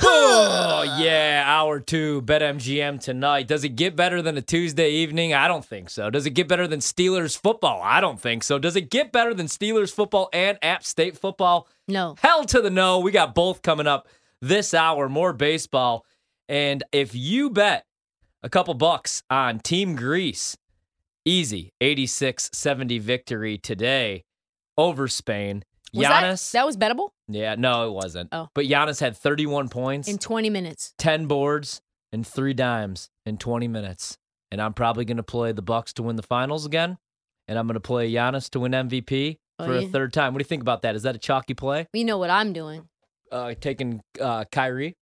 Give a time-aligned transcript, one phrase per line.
[0.00, 3.48] Oh, yeah, hour two, BetMGM tonight.
[3.48, 5.34] Does it get better than a Tuesday evening?
[5.34, 6.10] I don't think so.
[6.10, 7.80] Does it get better than Steelers football?
[7.82, 8.58] I don't think so.
[8.58, 11.68] Does it get better than Steelers football and App State football?
[11.86, 12.14] No.
[12.20, 13.00] Hell to the no.
[13.00, 14.08] We got both coming up
[14.40, 16.04] this hour, more baseball.
[16.48, 17.84] And if you bet
[18.42, 20.56] a couple bucks on Team Greece,
[21.24, 24.24] easy 86 70 victory today
[24.76, 25.64] over Spain.
[25.94, 26.52] Was Giannis.
[26.52, 28.30] that, that was bettable yeah, no, it wasn't.
[28.32, 28.48] Oh.
[28.54, 30.94] But Giannis had 31 points, in 20 minutes.
[30.98, 34.16] 10 boards, and three dimes in 20 minutes.
[34.50, 36.96] And I'm probably going to play the Bucks to win the finals again.
[37.46, 40.32] And I'm going to play Giannis to win MVP Oh, for a third time.
[40.32, 40.94] What do you think about that?
[40.94, 41.86] Is that a chalky play?
[41.92, 42.88] You know what I'm doing?
[43.30, 44.96] Uh, taking uh, Kyrie?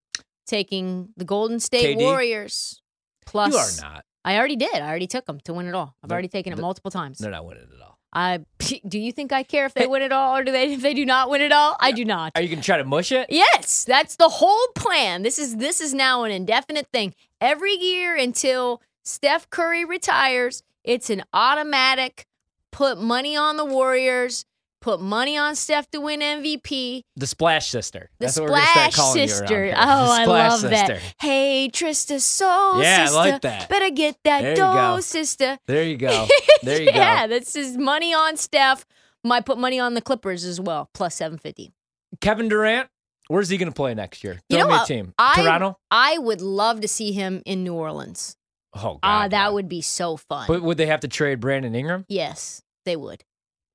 [0.46, 2.00] Taking the Golden State KD?
[2.00, 2.80] Warriors.
[3.27, 4.05] Plus, you are not.
[4.24, 4.74] I already did.
[4.74, 5.94] I already took them to win it all.
[6.02, 7.18] I've They're- already taken it multiple times.
[7.18, 7.95] They're not winning it all.
[8.16, 8.41] I
[8.88, 10.95] do you think I care if they win it all or do they if they
[10.95, 11.77] do not win it all?
[11.78, 12.33] I do not.
[12.34, 13.27] Are you going to try to mush it?
[13.28, 15.23] Yes, that's the whole plan.
[15.23, 17.14] This is this is now an indefinite thing.
[17.41, 22.27] Every year until Steph Curry retires, it's an automatic
[22.73, 24.47] put money on the Warriors,
[24.87, 27.03] put money on Steph to win MVP.
[27.17, 28.09] The Splash Sister.
[28.20, 29.45] The That's what we're start Splash calling Sister.
[29.45, 29.75] around here.
[29.77, 31.01] Oh, The I Splash love that.
[31.20, 32.83] Hey, Trista Soul Sister.
[32.84, 33.69] Yeah, I like that.
[33.69, 35.59] Better get that dough, sister.
[35.67, 36.29] There you go.
[36.62, 36.97] There you go.
[36.98, 37.34] yeah, go.
[37.34, 38.87] that's his money on Steph.
[39.25, 41.73] Might put money on the Clippers as well, plus 750.
[42.20, 42.89] Kevin Durant,
[43.27, 44.41] where's he going to play next year?
[44.48, 44.87] You Throw know me a what?
[44.87, 45.14] team.
[45.19, 45.79] I- Toronto?
[45.91, 48.37] I would love to see him in New Orleans.
[48.73, 48.98] Oh, God.
[49.03, 49.48] Ah, that yeah.
[49.51, 50.45] would be so fun.
[50.47, 52.05] But would they have to trade Brandon Ingram?
[52.09, 53.25] yes, they would.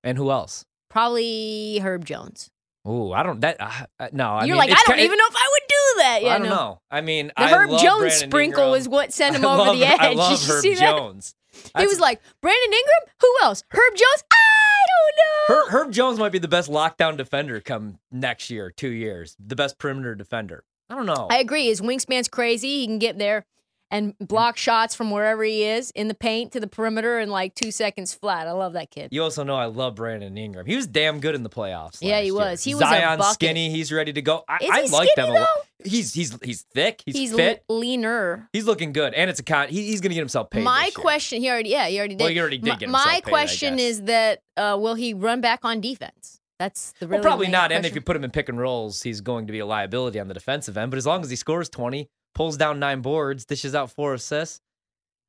[0.05, 0.63] And who else?
[0.91, 2.51] Probably Herb Jones.
[2.85, 3.39] Ooh, I don't.
[3.41, 4.31] That uh, uh, no.
[4.33, 6.19] I You're mean, like, it's I don't even know if I would do that.
[6.23, 6.55] Yeah, I don't no.
[6.55, 6.81] know.
[6.91, 8.79] I mean, The I Herb love Jones Brandon sprinkle Ingram.
[8.81, 9.99] is what sent him I over love, the edge.
[9.99, 10.97] I Did love you Herb see that?
[10.97, 11.35] Jones.
[11.77, 13.15] He was like, Brandon Ingram?
[13.21, 13.63] Who else?
[13.69, 14.23] Herb Jones?
[14.33, 15.55] I don't know.
[15.55, 19.35] Herb, Herb Jones might be the best lockdown defender come next year, two years.
[19.39, 20.63] The best perimeter defender.
[20.89, 21.27] I don't know.
[21.29, 21.67] I agree.
[21.67, 22.79] His wingspan's crazy.
[22.81, 23.45] He can get there
[23.91, 27.53] and block shots from wherever he is in the paint to the perimeter in like
[27.53, 28.47] two seconds flat.
[28.47, 29.09] I love that kid.
[29.11, 30.65] you also know I love Brandon Ingram.
[30.65, 31.97] He was damn good in the playoffs.
[32.01, 32.35] Yeah, he year.
[32.35, 32.63] was.
[32.63, 33.69] He was Zion skinny.
[33.69, 34.43] He's ready to go.
[34.47, 35.47] I, Is I like them a lot.
[35.83, 37.01] He's he's he's thick.
[37.05, 37.63] He's, He's fit.
[37.67, 38.47] leaner.
[38.53, 39.67] he's looking good, and it's a con.
[39.67, 40.63] He, he's gonna get himself paid.
[40.63, 40.91] My year.
[40.95, 42.23] question, he already, yeah, he already did.
[42.23, 45.61] Well, he already did himself my paid, question is that uh, will he run back
[45.63, 46.39] on defense?
[46.59, 47.71] That's the really Well, probably not.
[47.71, 50.19] And if you put him in pick and rolls, he's going to be a liability
[50.19, 50.91] on the defensive end.
[50.91, 54.61] But as long as he scores 20, pulls down nine boards, dishes out four assists,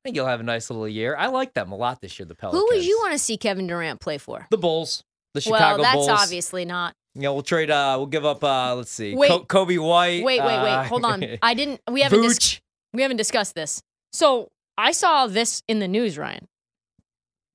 [0.03, 1.15] I think you'll have a nice little year.
[1.15, 2.61] I like them a lot this year, the Pelicans.
[2.61, 4.47] Who would you want to see Kevin Durant play for?
[4.49, 5.03] The Bulls.
[5.33, 5.77] The Chicago Bulls.
[5.77, 6.09] well, that's Bulls.
[6.21, 6.93] obviously not.
[7.15, 9.29] Yeah, we'll trade, uh, we'll give up, uh, let's see, Wait.
[9.29, 10.23] Co- Coby White.
[10.23, 10.71] Wait, wait, wait.
[10.71, 11.23] uh, Hold on.
[11.41, 11.79] I didn't.
[11.89, 12.21] We haven't.
[12.21, 12.59] Dis-
[12.93, 13.81] we haven't discussed this.
[14.11, 16.47] So I saw this in the news, Ryan.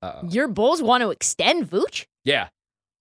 [0.01, 0.27] Uh-oh.
[0.29, 2.05] Your Bulls want to extend Vooch?
[2.23, 2.47] Yeah,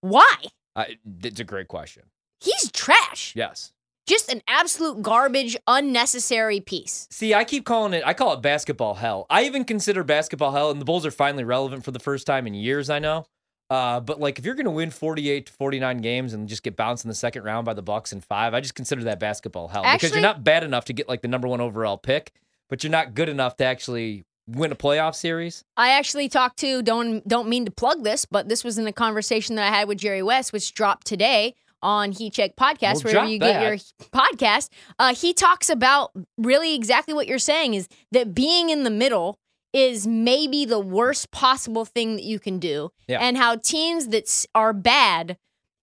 [0.00, 0.34] Why?
[0.76, 2.04] I, it's a great question.
[2.40, 3.32] He's trash.
[3.36, 3.72] Yes.
[4.08, 7.06] Just an absolute garbage, unnecessary piece.
[7.10, 9.26] See, I keep calling it, I call it basketball hell.
[9.28, 12.46] I even consider basketball hell, and the Bulls are finally relevant for the first time
[12.46, 13.26] in years, I know.
[13.68, 16.74] Uh, but like, if you're going to win 48 to 49 games and just get
[16.74, 19.68] bounced in the second round by the Bucks in five, I just consider that basketball
[19.68, 22.32] hell because you're not bad enough to get like the number one overall pick,
[22.70, 25.64] but you're not good enough to actually win a playoff series.
[25.76, 28.92] I actually talked to don't don't mean to plug this, but this was in a
[28.92, 33.12] conversation that I had with Jerry West, which dropped today on He Check Podcast, Well,
[33.14, 33.76] wherever you get your
[34.12, 34.70] podcast.
[34.98, 39.38] Uh, he talks about really exactly what you're saying is that being in the middle
[39.72, 43.18] is maybe the worst possible thing that you can do, Yeah.
[43.20, 45.36] and how teams that are bad.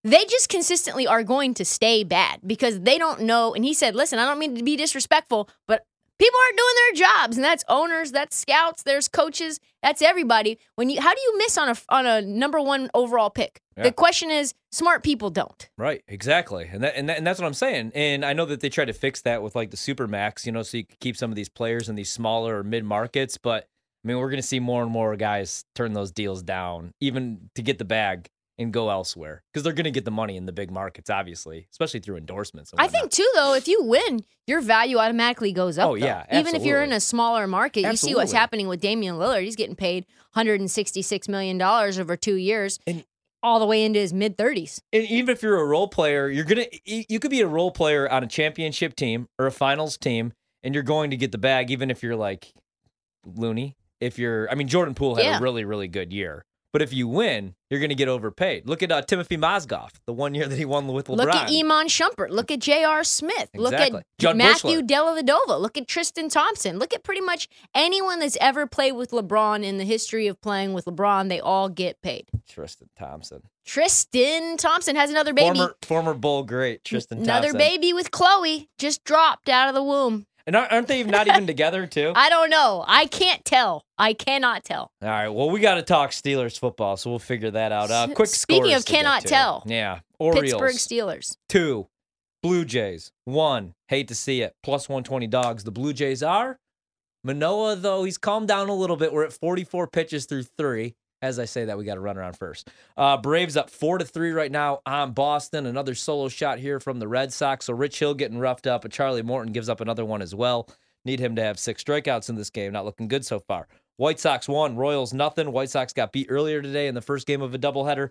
[0.04, 3.54] They just consistently are going to stay bad because they don't know.
[3.56, 5.84] And he said, "Listen, I don't mean to be disrespectful, but
[6.20, 10.60] people aren't doing their jobs, and that's owners, that's scouts, there's coaches, that's everybody.
[10.76, 13.62] When you, how do you miss on a on a number one overall pick?
[13.78, 13.84] Yeah.
[13.84, 15.70] The question is, smart people don't.
[15.78, 17.92] Right, exactly, and that, and that, and that's what I'm saying.
[17.96, 20.52] And I know that they try to fix that with like the super max, you
[20.52, 23.38] know, so you could keep some of these players in these smaller or mid markets.
[23.38, 23.68] But
[24.04, 27.50] I mean, we're going to see more and more guys turn those deals down, even
[27.56, 30.46] to get the bag and go elsewhere, because they're going to get the money in
[30.46, 32.72] the big markets, obviously, especially through endorsements.
[32.72, 35.90] And I think too, though, if you win, your value automatically goes up.
[35.90, 36.06] Oh, though.
[36.06, 39.44] yeah, even if you're in a smaller market, you see what's happening with Damian Lillard.
[39.44, 43.04] He's getting paid 166 million dollars over two years, And-
[43.44, 44.82] all the way into his mid 30s.
[44.92, 48.10] And even if you're a role player, you're gonna you could be a role player
[48.10, 51.70] on a championship team or a finals team, and you're going to get the bag,
[51.70, 52.54] even if you're like
[53.26, 53.76] loony.
[54.02, 55.38] If you're, I mean, Jordan Poole had Yeah.
[55.38, 56.44] a really really good year,
[56.76, 58.68] But if you win, you're going to get overpaid.
[58.68, 61.16] Look at uh, Timothy Mozgov, the one year that he won with LeBron.
[61.16, 62.32] Look at Iman Shumpert.
[62.32, 63.06] Look at J.R.
[63.06, 63.50] Smith.
[63.54, 63.62] Exactly.
[63.64, 64.82] Look at Judd Matthew.
[64.82, 65.58] Dellavedova.
[65.62, 66.78] Look at Tristan Thompson.
[66.78, 70.74] Look at pretty much anyone that's ever played with LeBron in the history of playing
[70.74, 71.30] with LeBron.
[71.30, 72.28] They all get paid.
[72.46, 73.44] Tristan Thompson.
[73.64, 75.58] Tristan Thompson has another baby.
[75.58, 77.58] Former former Bull great Tristan another Thompson.
[77.58, 80.26] baby with Khloé just dropped out of the womb.
[80.48, 82.12] And aren't they not even together too?
[82.16, 82.84] I don't know.
[82.88, 83.84] I can't tell.
[83.98, 84.92] I cannot tell.
[85.02, 85.30] All right.
[85.30, 87.90] Well, we got to talk Steelers football, so we'll figure that out.
[87.90, 89.64] Uh, quick Speaking of cannot tell.
[89.66, 90.00] Yeah.
[90.20, 91.36] Orioles Pittsburgh Steelers.
[91.50, 91.88] two,
[92.44, 93.74] Blue Jays one.
[93.88, 94.54] Hate to see it.
[94.64, 95.64] Plus one twenty dogs.
[95.64, 96.60] The Blue Jays are
[97.24, 98.04] Manoah though.
[98.04, 99.12] He's calmed down a little bit.
[99.12, 100.96] We're at forty four pitches through three.
[101.22, 102.70] As I say that, we got to run around first.
[102.98, 105.66] Uh, Braves up four to three right now on Boston.
[105.66, 107.66] Another solo shot here from the Red Sox.
[107.66, 110.70] So Rich Hill getting roughed up, but Charlie Morton gives up another one as well.
[111.04, 112.74] Need him to have six strikeouts in this game.
[112.74, 113.68] Not looking good so far.
[113.98, 115.52] White Sox won, Royals nothing.
[115.52, 118.10] White Sox got beat earlier today in the first game of a doubleheader.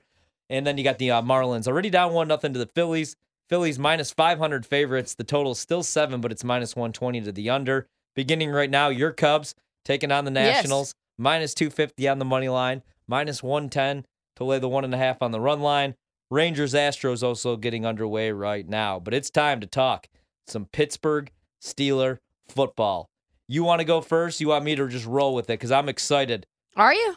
[0.49, 3.17] And then you got the uh, Marlins already down one nothing to the Phillies.
[3.49, 5.15] Phillies minus 500 favorites.
[5.15, 7.87] The total is still seven, but it's minus 120 to the under.
[8.17, 9.55] Beginning right now, your Cubs
[9.85, 10.62] taking on the Yes.
[10.62, 10.95] Nationals.
[11.19, 12.83] Minus 250 on the money line.
[13.09, 14.05] Minus 110
[14.37, 15.95] to lay the one and a half on the run line.
[16.31, 18.99] Rangers Astros also getting underway right now.
[18.99, 20.09] But it's time to talk
[20.47, 21.31] some Pittsburgh
[21.62, 22.19] Steeler
[22.49, 23.09] football.
[23.47, 24.41] You want to go first?
[24.41, 25.55] You want me to just roll with it?
[25.59, 26.47] Because I'm excited.
[26.77, 27.17] Are you?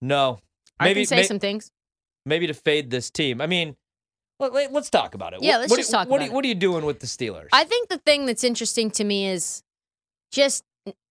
[0.00, 0.38] No.
[0.80, 1.70] I Maybe can say may- some things.
[2.24, 3.40] maybe to fade this team.
[3.40, 3.76] I mean,
[4.40, 5.42] let, let, us talk about it.
[5.42, 6.34] Yeah, let's what just do- talk what about are, it.
[6.34, 7.48] What are you doing with the Steelers?
[7.52, 9.62] I think the thing that's interesting to me is
[10.32, 10.64] just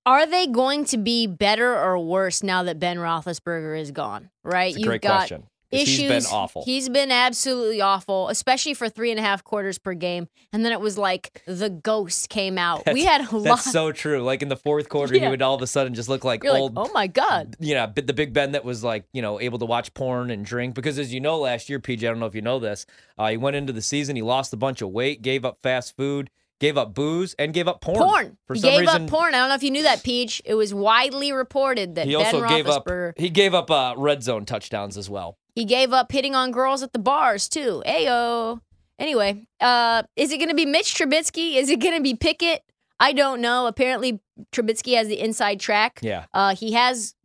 [0.06, 4.30] are they going to be better or worse now that Ben Roethlisberger is gone?
[4.44, 4.76] Right?
[4.76, 5.44] You've great got question.
[5.70, 6.00] issues.
[6.00, 6.64] He's been awful.
[6.66, 10.28] He's been absolutely awful, especially for three and a half quarters per game.
[10.52, 12.84] And then it was like the ghost came out.
[12.94, 13.44] we had a lot.
[13.44, 14.24] That's so true.
[14.24, 16.58] Like in the fourth quarter, he would all of a sudden just look like You're
[16.58, 16.76] old.
[16.76, 17.56] like, oh my god.
[17.60, 20.44] you know, the Big Ben that was like, you know, able to watch porn and
[20.44, 20.74] drink.
[20.74, 22.86] Because as you know, last year, PJ, I don't know if you know this,
[23.20, 25.96] uh, he went into the season, he lost a bunch of weight, gave up fast
[25.96, 27.98] food, gave up booze, and gave up porn.
[27.98, 28.38] Porn.
[28.46, 29.34] For he some gave reason, up porn.
[29.34, 30.42] I don't know if you knew that, Peach.
[30.46, 32.88] It was widely reported that he Ben also gave up.
[33.18, 35.38] He gave up uh, red zone touchdowns as well.
[35.56, 37.84] He gave up hitting on girls at the bars too.
[37.86, 38.62] Ayo.
[39.00, 41.56] Anyway, uh, is it going to be Mitch Trubisky?
[41.56, 42.62] Is it going to be Pickett?
[43.00, 43.66] I don't know.
[43.66, 44.22] Apparently,
[44.52, 46.00] Trubisky has the inside track.
[46.04, 46.26] Yeah.
[46.32, 47.16] Uh, he has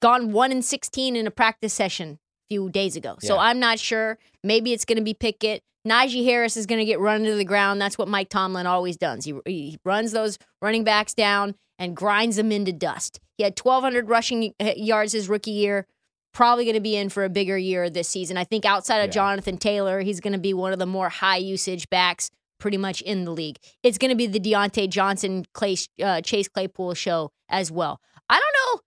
[0.00, 3.40] gone one and sixteen in a practice session few days ago, so Yeah.
[3.40, 4.18] I'm not sure.
[4.42, 5.62] Maybe it's going to be Pickett.
[5.86, 7.80] Najee Harris is going to get run into the ground.
[7.80, 9.24] That's what Mike Tomlin always does.
[9.24, 13.20] He, he runs those running backs down and grinds them into dust.
[13.36, 15.86] He had 1,200 rushing uh, yards his rookie year.
[16.32, 18.36] Probably going to be in for a bigger year this season.
[18.36, 19.12] I think outside of Yeah.
[19.12, 23.02] Jonathan Taylor, he's going to be one of the more high usage backs pretty much
[23.02, 23.58] in the league.
[23.82, 28.00] It's going to be the Diontae Johnson, Clay, uh, Chase Claypool show as well.
[28.30, 28.80] I don't know.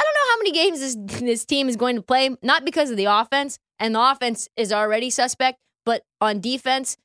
[0.00, 2.30] I don't know how many games this this team is going to play.
[2.42, 6.96] Not because of the offense, and the offense is already suspect, but on defense,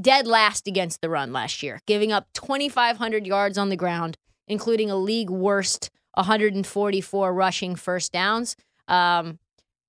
[0.00, 4.16] dead last against the run last year, giving up 2,500 yards on the ground,
[4.48, 8.56] including a league worst 144 rushing first downs.
[8.88, 9.38] Um,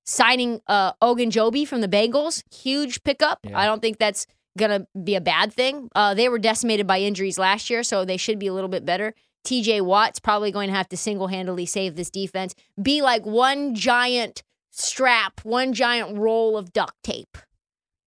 [0.05, 3.39] signing uh, Ogunjobi from the Bengals, huge pickup.
[3.43, 3.59] Yeah.
[3.59, 4.27] I don't think that's
[4.57, 5.89] gonna be a bad thing.
[5.95, 8.85] Uh, they were decimated by injuries last year, so they should be a little bit
[8.85, 9.13] better.
[9.45, 12.55] TJ Watt's probably going to have to single handedly save this defense.
[12.81, 17.37] Be like one giant strap, one giant roll of duct tape.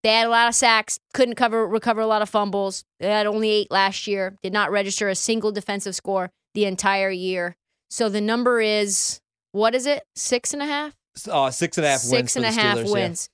[0.02, 2.84] They had a lot of sacks, couldn't cover recover a lot of fumbles.
[3.00, 4.36] They had only eight last year.
[4.42, 7.56] Did not register a single defensive score the entire year.
[7.90, 9.20] So the number is
[9.52, 10.02] what is it?
[10.14, 10.94] Six and a half.
[11.28, 12.10] Uh, six and a half wins.
[12.10, 12.92] Six for and a half Steelers, yeah.
[12.92, 13.30] wins.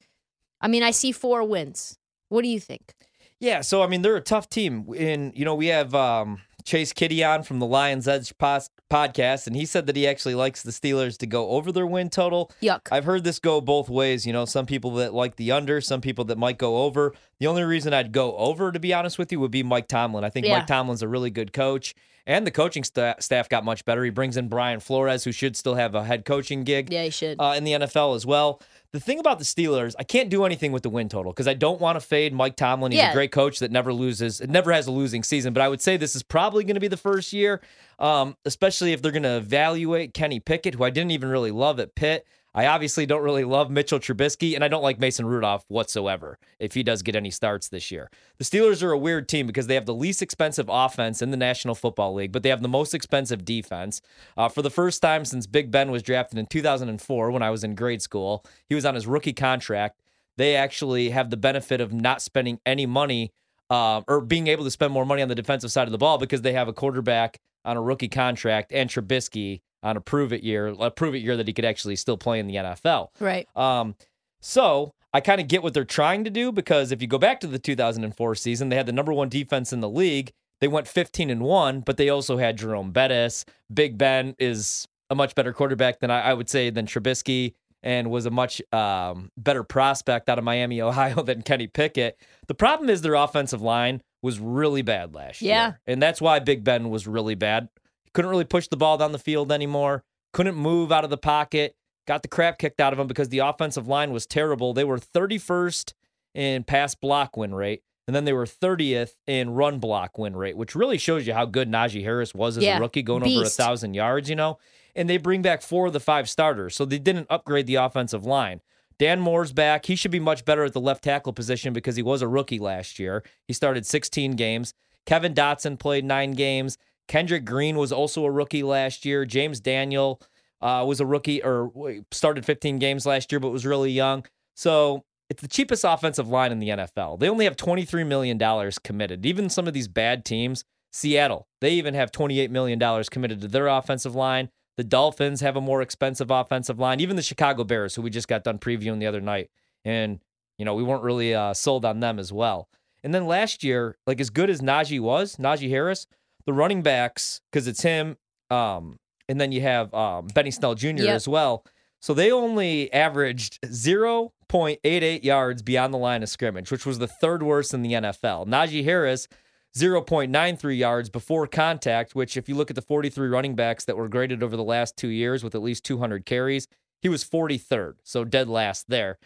[0.61, 1.99] I mean, I see four wins.
[2.31, 2.95] What do you think?
[3.41, 4.87] Yeah, so I mean they're a tough team.
[4.97, 9.47] And you know we have um, Chase Kitty on from the Lions Edge pos- podcast,
[9.47, 12.51] and he said that he actually likes the Steelers to go over their win total.
[12.63, 12.89] Yuck.
[12.91, 14.27] I've heard this go both ways.
[14.27, 17.13] You know, some people that like the under, some people that might go over.
[17.41, 20.25] The only reason I'd go over, to be honest with you, would be Mike Tomlin.
[20.25, 20.59] I think Yeah.
[20.59, 21.95] Mike Tomlin's a really good coach,
[22.27, 24.05] and the coaching sta- staff got much better.
[24.05, 27.11] He brings in Brian Flores, who should still have a head coaching gig yeah, you
[27.11, 27.37] should.
[27.41, 28.63] uh, in the NFL as well.
[28.93, 31.55] The thing about the Steelers, I can't do anything with the win total because I
[31.55, 32.93] don't want to fade Mike Tomlin.
[32.93, 33.11] He's Yeah.
[33.11, 35.53] a great coach that never loses, never has a losing season.
[35.53, 37.61] But I would say this is probably going to be the first year,
[37.99, 41.81] um, especially if they're going to evaluate Kenny Pickett, who I didn't even really love
[41.81, 42.25] at Pitt.
[42.57, 46.75] I obviously don't really love Mitchell Trubisky, and I don't like Mason Rudolph whatsoever if
[46.75, 48.11] he does get any starts this year.
[48.39, 51.37] The Steelers are a weird team because they have the least expensive offense in the
[51.37, 54.01] National Football League, but they have the most expensive defense.
[54.37, 57.65] Uh, for the first time since Big Ben was drafted in 2004, when I was
[57.65, 60.01] in grade school, he was on his rookie contract.
[60.37, 63.33] They actually have the benefit of not spending any money
[63.69, 66.19] uh, or being able to spend more money on the defensive side of the ball
[66.19, 70.43] because they have a quarterback on a rookie contract and Trubisky on a prove it
[70.43, 73.09] year, a prove it year that he could actually still play in the NFL.
[73.21, 73.47] Right.
[73.57, 73.95] Um,
[74.41, 77.39] so I kind of get what they're trying to do because if you go back
[77.41, 80.33] to the 2004 season, they had the number one defense in the league.
[80.61, 83.45] They went 15 and one, but they also had Jerome Bettis.
[83.73, 88.11] Big Ben is a much better quarterback than I, I would say than Trubisky and
[88.11, 92.19] was a much um, better prospect out of Miami, Ohio than Kenny Pickett.
[92.49, 95.67] The problem is their offensive line was really bad last Yeah.
[95.67, 95.81] year.
[95.87, 97.69] And that's why Big Ben was really bad.
[98.15, 100.05] Couldn't really push the ball down the field anymore.
[100.33, 101.77] Couldn't move out of the pocket.
[102.07, 104.73] Got the crap kicked out of him because the offensive line was terrible.
[104.73, 105.93] They were 31st
[106.35, 107.83] in pass block win rate.
[108.07, 111.47] And then they were 30th in run block win rate, which really shows you how
[111.47, 114.59] good Najee Harris was as Yeah, a rookie, going over a thousand yards, you know?
[114.95, 116.77] And they bring back four of the five starters.
[116.77, 118.61] So they didn't upgrade the offensive line.
[118.99, 119.87] Dan Moore's back.
[119.87, 122.59] He should be much better at the left tackle position because he was a rookie
[122.59, 123.25] last year.
[123.47, 124.75] He started 16 games.
[125.07, 126.79] Kevin Dotson played nine games.
[127.09, 129.25] Kendrick Green was also a rookie last year.
[129.25, 130.21] James Daniel
[130.61, 131.73] uh, was a rookie or
[132.11, 134.25] started 15 games last year, but was really young.
[134.55, 137.19] So it's the cheapest offensive line in the NFL.
[137.19, 139.27] They only have $23 million committed.
[139.27, 143.67] Even some of these bad teams, Seattle, they even have $28 million committed to their
[143.67, 144.51] offensive line.
[144.77, 147.01] The Dolphins have a more expensive offensive line.
[147.01, 149.51] Even the Chicago Bears, who we just got done previewing the other night.
[149.85, 150.21] And,
[150.59, 152.69] you know, we weren't really uh, sold on them as well.
[153.03, 156.07] And then last year, like as good as Najee was, Najee Harris,
[156.47, 158.17] the running backs, because it's him,
[158.51, 158.99] um,
[159.29, 160.89] and then you have um, Benny Snell Jr.
[160.89, 161.09] Yep.
[161.09, 161.65] as well.
[162.01, 167.43] So they only averaged 0.88 yards beyond the line of scrimmage, which was the third
[167.43, 168.47] worst in the NFL.
[168.47, 169.27] Najee Harris,
[169.75, 174.09] 0.93 yards before contact, which, if you look at the 43 running backs that were
[174.09, 176.69] graded over the last two years with at least 200 carries,
[177.01, 179.19] he was 43rd, so dead last there.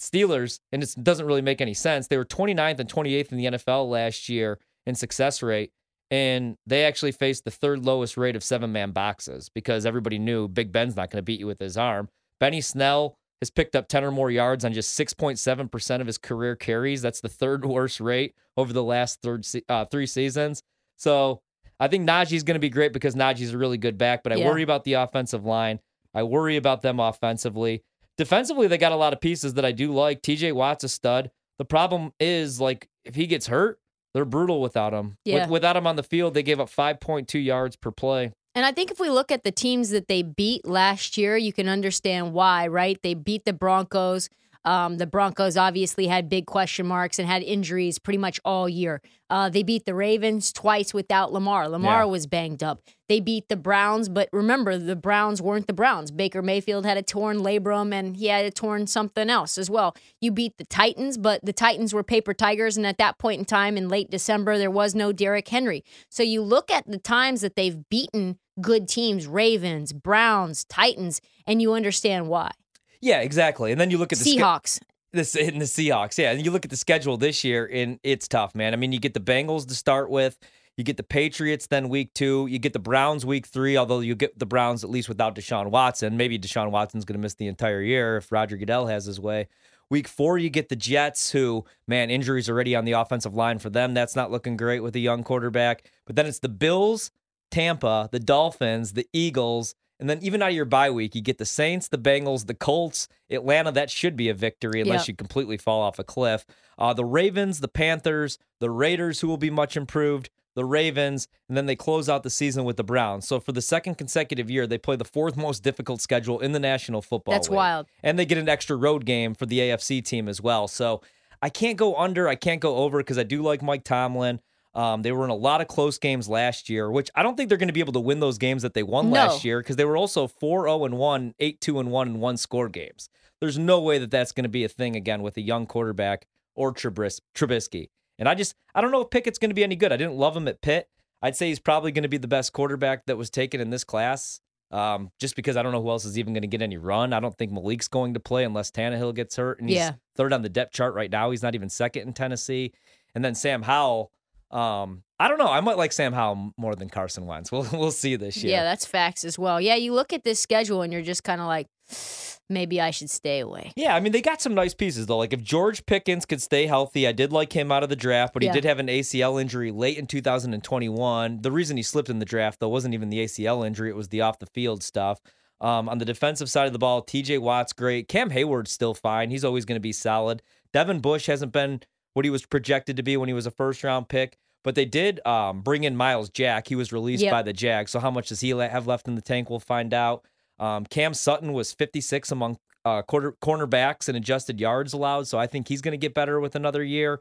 [0.00, 3.44] Steelers, and it doesn't really make any sense, they were 29th and 28th in the
[3.46, 5.72] NFL last year in success rate,
[6.10, 10.48] and they actually faced the third lowest rate of seven man boxes because everybody knew
[10.48, 12.08] Big Ben's not going to beat you with his arm.
[12.38, 16.56] Benny Snell has picked up 10 or more yards on just 6.7% of his career
[16.56, 17.02] carries.
[17.02, 20.62] That's the third worst rate over the last third uh, three seasons.
[20.96, 21.40] So
[21.78, 24.36] I think Najee's going to be great because Najee's a really good back, but I
[24.36, 24.46] Yeah.
[24.48, 25.80] worry about the offensive line.
[26.14, 27.82] I worry about them offensively.
[28.16, 30.22] Defensively, they got a lot of pieces that I do like.
[30.22, 31.30] TJ Watt's a stud.
[31.58, 33.78] The problem is, like, if he gets hurt,
[34.16, 35.18] they're brutal without him.
[35.26, 35.46] With- Yeah.
[35.48, 38.32] without him on the field, they gave up 5.2 yards per play.
[38.54, 41.52] And I think if we look at the teams that they beat last year, you
[41.52, 42.98] can understand why, right?
[43.02, 44.30] They beat the Broncos.
[44.66, 49.00] Um, the Broncos obviously had big question marks and had injuries pretty much all year.
[49.30, 51.68] Uh, they beat the Ravens twice without Lamar.
[51.68, 52.04] Lamar Yeah.
[52.04, 52.82] was banged up.
[53.08, 56.10] They beat the Browns, but remember, the Browns weren't the Browns.
[56.10, 59.94] Baker Mayfield had a torn labrum and he had a torn something else as well.
[60.20, 62.76] You beat the Titans, but the Titans were paper tigers.
[62.76, 65.84] And at that point in time, in late December, there was no Derrick Henry.
[66.08, 71.62] So you look at the times that they've beaten good teams Ravens, Browns, Titans, and
[71.62, 72.50] you understand why.
[73.00, 73.72] Yeah, exactly.
[73.72, 74.80] And then you look at the Seahawks.
[75.12, 76.32] This in the Seahawks, yeah.
[76.32, 78.72] And you look at the schedule this year, and it's tough, man.
[78.74, 80.38] I mean, you get the Bengals to start with,
[80.76, 83.76] you get the Patriots then week two, you get the Browns week three.
[83.76, 86.16] Although you get the Browns at least without Deshaun Watson.
[86.16, 89.48] Maybe Deshaun Watson's going to miss the entire year if Roger Goodell has his way.
[89.88, 93.70] Week four, you get the Jets, who man, injuries already on the offensive line for
[93.70, 93.94] them.
[93.94, 95.88] That's not looking great with a young quarterback.
[96.04, 97.10] But then it's the Bills,
[97.50, 101.38] Tampa, the Dolphins, the Eagles, and then even out of your bye week, you get
[101.38, 103.72] the Saints, the Bengals, the Colts, Atlanta.
[103.72, 105.08] That should be a victory unless Yep.
[105.08, 106.44] you completely fall off a cliff.
[106.78, 111.56] Uh, the Ravens, the Panthers, the Raiders, who will be much improved, the Ravens, and
[111.56, 113.26] then they close out the season with the Browns.
[113.28, 116.60] So for the second consecutive year, they play the fourth most difficult schedule in the
[116.60, 117.56] National Football That's League.
[117.56, 117.86] wild.
[118.02, 120.66] And they get an extra road game for the AFC team as well.
[120.68, 121.02] So
[121.42, 124.40] I can't go under, I can't go over because I do like Mike Tomlin.
[124.76, 127.48] Um, they were in a lot of close games last year, which I don't think
[127.48, 129.14] they're going to be able to win those games that they won No.
[129.14, 132.20] last year because they were also 4 0 and 1, 8 2 and 1, and
[132.20, 133.08] one score games.
[133.40, 136.26] There's no way that that's going to be a thing again with a young quarterback
[136.54, 137.88] or Trubis- Trubisky.
[138.18, 139.92] And I just, I don't know if Pickett's going to be any good.
[139.92, 140.88] I didn't love him at Pitt.
[141.22, 143.84] I'd say he's probably going to be the best quarterback that was taken in this
[143.84, 144.40] class.
[144.70, 147.12] Um, just because I don't know who else is even going to get any run.
[147.12, 149.60] I don't think Malik's going to play unless Tannehill gets hurt.
[149.60, 149.92] And he's Yeah.
[150.16, 151.30] third on the depth chart right now.
[151.30, 152.72] He's not even second in Tennessee.
[153.14, 154.10] And then Sam Howell.
[154.50, 155.48] Um, I don't know.
[155.50, 157.50] I might like Sam Howell more than Carson Wentz.
[157.52, 158.52] We'll we'll see this year.
[158.52, 159.60] Yeah, that's facts as well.
[159.60, 161.66] Yeah, you look at this schedule and you're just kind of like,
[162.48, 163.72] maybe I should stay away.
[163.76, 165.18] Yeah, I mean they got some nice pieces though.
[165.18, 168.32] Like if George Pickens could stay healthy, I did like him out of the draft,
[168.34, 168.52] but he Yeah.
[168.54, 171.40] did have an ACL injury late in 2021.
[171.42, 174.08] The reason he slipped in the draft though wasn't even the ACL injury; it was
[174.08, 175.20] the off the field stuff.
[175.60, 178.08] Um, on the defensive side of the ball, TJ Watt's great.
[178.08, 179.30] Cam Heyward's still fine.
[179.30, 180.42] He's always going to be solid.
[180.74, 181.80] Devin Bush hasn't been
[182.16, 184.38] what he was projected to be when he was a first round pick.
[184.64, 186.66] But they did um, bring in Myles Jack.
[186.66, 187.30] He was released Yep.
[187.30, 187.90] by the Jags.
[187.90, 189.50] So how much does he have left in the tank?
[189.50, 190.24] We'll find out.
[190.58, 195.28] Um, Cam Sutton was 56 among uh, quarter cornerbacks and adjusted yards allowed.
[195.28, 197.20] So I think he's going to get better with another year.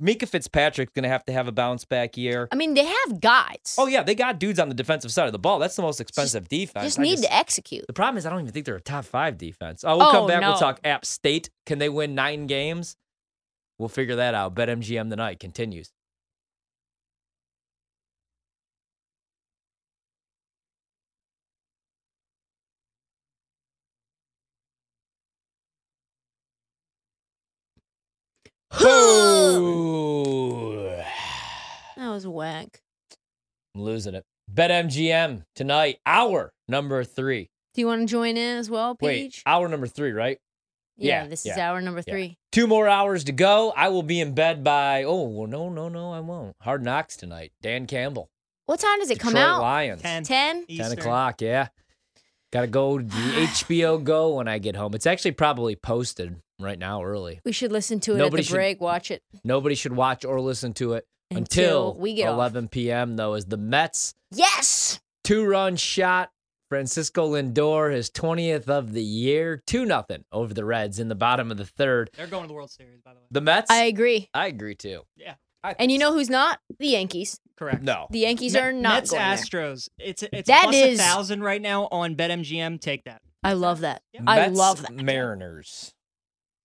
[0.00, 2.46] Minkah Fitzpatrick's going to have to have a bounce back year.
[2.52, 3.74] I mean, they have guys.
[3.76, 5.58] Oh yeah, they got dudes on the defensive side of the ball.
[5.58, 6.84] That's the most expensive defense.
[6.86, 7.84] just I need to execute.
[7.88, 9.82] the problem is, I don't even think they're a top five defense.
[9.84, 10.40] Oh, we'll come Oh, back.
[10.40, 11.50] We'll talk App State.
[11.66, 12.94] Can they win nine games?
[13.78, 14.54] We'll figure that out.
[14.54, 15.92] BetMGM tonight continues.
[31.96, 32.80] That was whack.
[33.74, 34.24] I'm losing it.
[34.52, 35.98] BetMGM tonight.
[36.06, 37.50] Hour number three.
[37.74, 39.08] Do you want to join in as well, Paige?
[39.36, 40.38] Wait, hour number three, right?
[40.98, 42.12] Yeah, yeah, this is yeah, hour number yeah.
[42.12, 42.38] three.
[42.52, 43.72] Two more hours to go.
[43.76, 45.04] I will be in bed by.
[45.04, 46.54] Oh well, no, no, no, I won't.
[46.60, 47.52] Hard knocks tonight.
[47.62, 48.28] Dan Campbell.
[48.66, 49.62] What time does it come out?
[49.62, 50.02] Lions.
[50.02, 50.24] 10.
[50.24, 50.66] 10?
[50.66, 51.68] 10 o'clock, yeah.
[52.52, 54.94] Got to go to the HBO Go when I get home.
[54.94, 57.40] It's actually probably posted right now early.
[57.46, 58.80] We should listen to it Nobody at the should- break.
[58.80, 62.34] Watch it Nobody should watch or listen to it until, until, we get off.
[62.34, 63.16] 11 p.m.
[63.16, 65.00] though as the Mets Yes.
[65.24, 66.30] two-run shot
[66.68, 71.50] Francisco Lindor his 20th of the year, 2 nothing over the Reds in the bottom
[71.50, 72.10] of the third.
[72.16, 73.26] They're going to the World Series, by the way.
[73.30, 74.28] The Mets I agree.
[74.34, 75.02] I agree too.
[75.16, 75.34] Yeah.
[75.78, 76.60] And you know who's not?
[76.78, 77.40] The Yankees.
[77.56, 77.82] Correct.
[77.82, 78.06] no.
[78.10, 79.36] The Yankees Me- are not Mets going there.
[79.36, 79.88] Astros.
[79.98, 82.80] It's it's That plus is- a thousand right now on BetMGM.
[82.80, 83.20] Take that.
[83.42, 84.02] I love that.
[84.12, 84.22] Yeah.
[84.26, 84.92] I Mets, love that.
[84.92, 85.92] Mariners.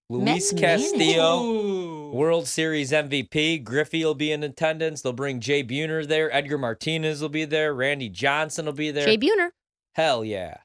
[0.09, 0.91] Luis Mariners.
[0.91, 2.11] Castillo Ooh.
[2.11, 3.63] World Series MVP.
[3.63, 5.01] Griffey will be in attendance.
[5.01, 6.31] They'll bring Jay Buhner there.
[6.33, 7.73] Edgar Martinez will be there.
[7.73, 9.05] Randy Johnson will be there.
[9.05, 9.49] Jay Buhner.
[9.93, 10.57] Hell yeah.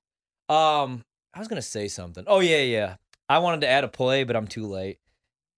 [0.49, 1.05] Um,
[1.35, 2.25] I was gonna say something.
[2.27, 2.97] Oh yeah, yeah.
[3.29, 4.99] I wanted to add a play, but I'm too late.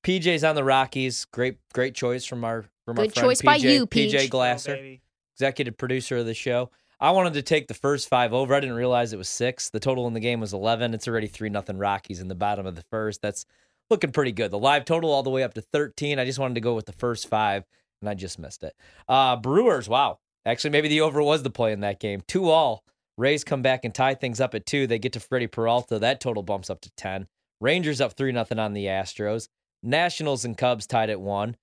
[0.05, 1.27] PJ's on the Rockies.
[1.27, 4.75] Great, great choice from our from our friend choice by PJ, you, PJ Oh, Glasser,
[4.75, 5.03] baby.
[5.37, 6.71] executive producer of the show.
[6.99, 8.55] I wanted to take the first five over.
[8.55, 9.71] I didn't realize it was six.
[9.71, 10.93] The total in the game was eleven.
[10.95, 13.23] It's already three nothing Rockies in the bottom of the first.
[13.23, 13.47] That's
[13.89, 14.51] looking pretty good.
[14.51, 16.19] The live total all the way up to thirteen.
[16.19, 17.65] I just wanted to go with the first five,
[18.01, 18.75] and I just missed it.
[19.09, 20.19] Uh Brewers, wow.
[20.45, 22.23] Actually, maybe the over was the play in that game.
[22.27, 22.83] Two all.
[23.17, 24.87] Rays come back and tie things up at two.
[24.87, 25.99] They get to Freddie Peralta.
[25.99, 27.27] That total bumps up to 10.
[27.61, 29.49] Rangers up 3 nothing on the Astros.
[29.83, 31.57] Nationals and Cubs tied at 1.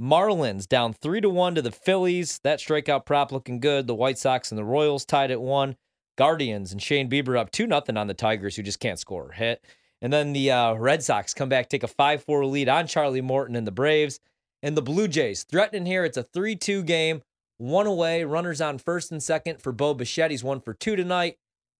[0.00, 2.40] Marlins down 3 to 1 to the Phillies.
[2.44, 3.86] That strikeout prop looking good.
[3.86, 5.76] The White Sox and the Royals tied at 1.
[6.16, 9.32] Guardians and Shane Bieber up 2 nothing on the Tigers who just can't score or
[9.32, 9.64] hit.
[10.00, 13.20] And then the uh, Red Sox come back, take a 5 4 lead on Charlie
[13.20, 14.20] Morton and the Braves.
[14.62, 16.04] And the Blue Jays threatening here.
[16.04, 17.22] It's a 3 2 game.
[17.58, 20.30] One away, runners on first and second for Bo Bichette.
[20.30, 21.38] He's one for two tonight.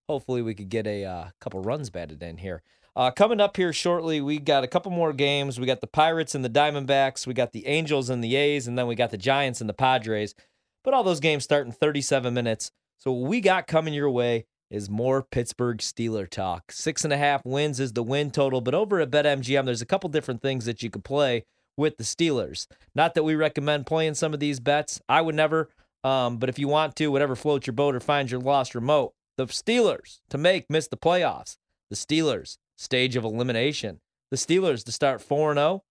[0.09, 2.63] Hopefully, we could get a uh, couple runs batted in here.
[2.97, 5.61] Uh, coming up here shortly, we got a couple more games.
[5.61, 7.29] We got the Pirates and the Diamondbacks.
[7.29, 9.75] We got the Angels and the A's, and then we got the Giants and the
[9.75, 10.35] Padres.
[10.83, 12.73] But all those games start in 37 minutes.
[12.97, 16.73] So what we got coming your way is more Pittsburgh Steeler talk.
[16.73, 19.87] Six and a half wins is the win total, but over at BetMGM, there's a
[19.87, 21.45] couple different things that you could play
[21.79, 22.67] with the Steelers.
[22.95, 25.01] Not that we recommend playing some of these bets.
[25.09, 25.71] I would never.
[26.05, 29.15] Um, but if you want to, whatever floats your boat or finds your lost remote,
[29.37, 31.57] the Steelers to make miss the playoffs.
[31.91, 34.01] The Steelers stage of elimination.
[34.31, 35.83] The Steelers to start 4 0,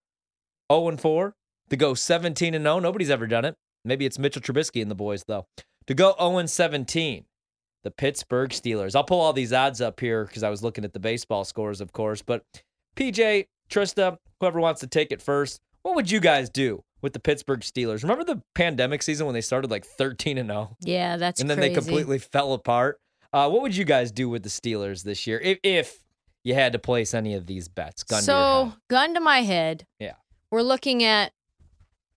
[0.72, 1.36] 0 4,
[1.70, 2.80] to go 17 and 0.
[2.80, 3.56] Nobody's ever done it.
[3.84, 5.48] Maybe it's Mitchell Trubisky and the boys though.
[5.88, 7.26] To go 0 17.
[7.84, 8.96] The Pittsburgh Steelers.
[8.96, 11.80] I'll pull all these odds up here because I was looking at the baseball scores,
[11.80, 12.22] of course.
[12.22, 12.44] But
[12.98, 17.20] PJ, Trista, whoever wants to take it first, what would you guys do with the
[17.20, 18.04] Pittsburgh Steelers?
[18.04, 20.76] Remember the pandemic season when they started like 13 and 0?
[20.82, 21.70] Yeah, that's and then crazy.
[21.70, 23.00] they completely fell apart.
[23.32, 26.04] Uh, what would you guys do with the Steelers this year if, if
[26.44, 28.04] you had to place any of these bets?
[28.04, 28.74] Gun to so, your head.
[28.90, 29.86] gun to my head.
[29.98, 30.16] Yeah.
[30.52, 31.32] We're looking at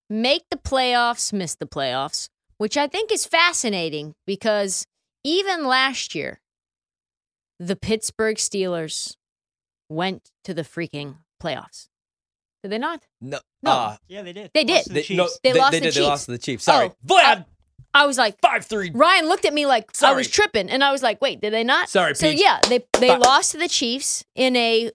[0.08, 2.28] make the playoffs, miss the playoffs,
[2.58, 4.84] which I think is fascinating because
[5.22, 6.40] even last year,
[7.60, 9.14] the Pittsburgh Steelers
[9.88, 11.89] went to the freaking playoffs.
[12.62, 13.02] Did they not?
[13.20, 13.70] No, No.
[13.70, 14.50] uh, Yeah, they did.
[14.54, 14.82] They Lost did.
[14.84, 15.16] to the they, Chiefs.
[15.18, 15.94] no, They lost they the did.
[15.94, 16.64] They lost to the Chiefs.
[16.64, 17.44] Sorry, Oh, Vlad.
[17.92, 18.90] I was like, five three.
[18.94, 21.64] Ryan looked at me like I was tripping, and I was like, "Wait, did they
[21.64, 22.40] not?" Sorry, So Peach.
[22.40, 24.92] yeah, they they Fi- lost to the Chiefs in a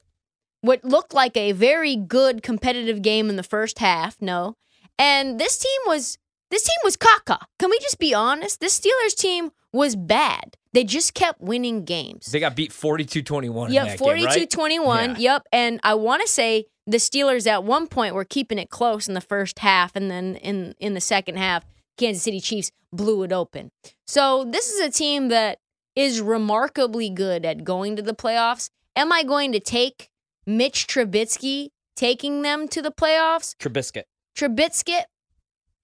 [0.61, 4.15] what looked like a very good competitive game in the first half.
[4.21, 4.55] No,
[4.97, 6.17] and this team was
[6.51, 7.39] this team was caca.
[7.59, 8.61] Can we just be honest?
[8.61, 10.55] This Steelers team was bad.
[10.75, 12.25] They just kept winning games.
[12.25, 14.49] They got beat 42-21 in Yep, that 42 game, right?
[14.49, 15.09] 21.
[15.11, 15.15] Yeah.
[15.17, 15.47] Yep.
[15.53, 19.13] And I want to say the Steelers at one point were keeping it close in
[19.13, 19.95] the first half.
[19.95, 21.63] And then in, in the second half,
[21.97, 23.71] Kansas City Chiefs blew it open.
[24.05, 25.59] So this is a team that
[25.95, 28.69] is remarkably good at going to the playoffs.
[28.97, 30.09] Am I going to take
[30.45, 33.55] Mitch Trubisky taking them to the playoffs?
[33.55, 34.03] Trubisky.
[34.37, 34.99] Trubisky,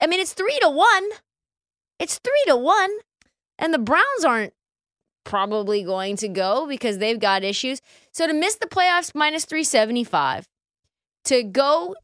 [0.01, 1.10] I mean, it's three to one.
[1.97, 2.91] It's three to one.
[3.58, 4.54] And the Browns aren't
[5.23, 7.81] probably going to go because they've got issues.
[8.12, 10.47] So to miss the playoffs minus 375,
[11.25, 11.95] to go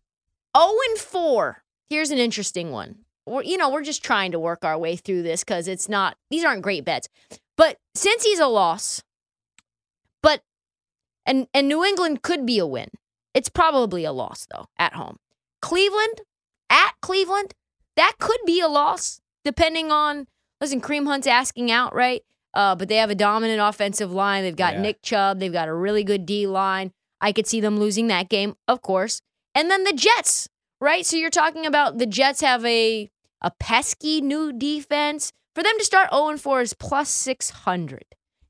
[0.55, 1.63] 0 and 4.
[1.89, 2.99] Here's an interesting one.
[3.25, 6.17] We're, you know, we're just trying to work our way through this because it's not,
[6.29, 7.09] these aren't great bets.
[7.55, 9.03] But since he's a loss,
[10.21, 10.41] but,
[11.25, 12.89] and, and New England could be a win.
[13.33, 15.17] It's probably a loss, though, at home.
[15.61, 16.21] Cleveland,
[16.69, 17.53] at Cleveland,
[17.95, 20.27] that could be a loss, depending on,
[20.61, 22.23] listen, Kareem Hunt's asking out, right?
[22.57, 24.43] Uh, but they have a dominant offensive line.
[24.43, 24.81] They've got Yeah.
[24.81, 25.39] Nick Chubb.
[25.39, 26.91] They've got a really good D line.
[27.21, 29.21] I could see them losing that game, of course.
[29.53, 30.49] And then the Jets,
[30.81, 31.05] right?
[31.05, 33.11] So you're talking about the Jets have a
[33.43, 35.31] a pesky new defense.
[35.53, 38.05] For them to start 0 4 is plus 600.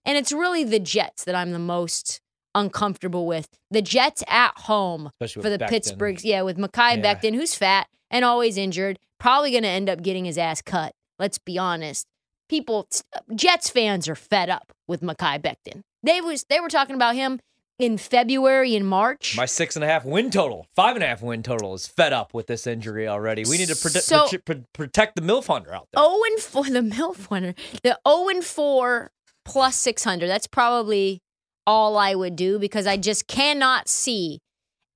[0.06, 2.22] And it's really the Jets that I'm the most
[2.56, 3.50] uncomfortable with.
[3.72, 5.70] The Jets at home Especially for the Becton.
[5.70, 6.22] Pittsburghs.
[6.24, 7.16] Yeah, with Mekhi Yeah.
[7.16, 10.94] Becton, who's fat and always injured, probably going to end up getting his ass cut.
[11.20, 12.08] Let's be honest.
[12.50, 12.88] People,
[13.36, 15.82] Jets fans are fed up with Mekhi Becton.
[16.04, 17.40] They was they were talking about him
[17.80, 19.36] in February and March.
[19.38, 22.14] My six and a half win total, five and a half win total is fed
[22.14, 23.44] up with this injury already.
[23.48, 26.04] We need to prote- So- prote- pro- protect the MILF hunter out there.
[26.04, 27.54] 0 and 4, the MILF winner.
[27.84, 29.12] The 0 and 4
[29.46, 30.28] plus 600.
[30.28, 31.22] That's probably
[31.68, 34.40] all I would do because I just cannot see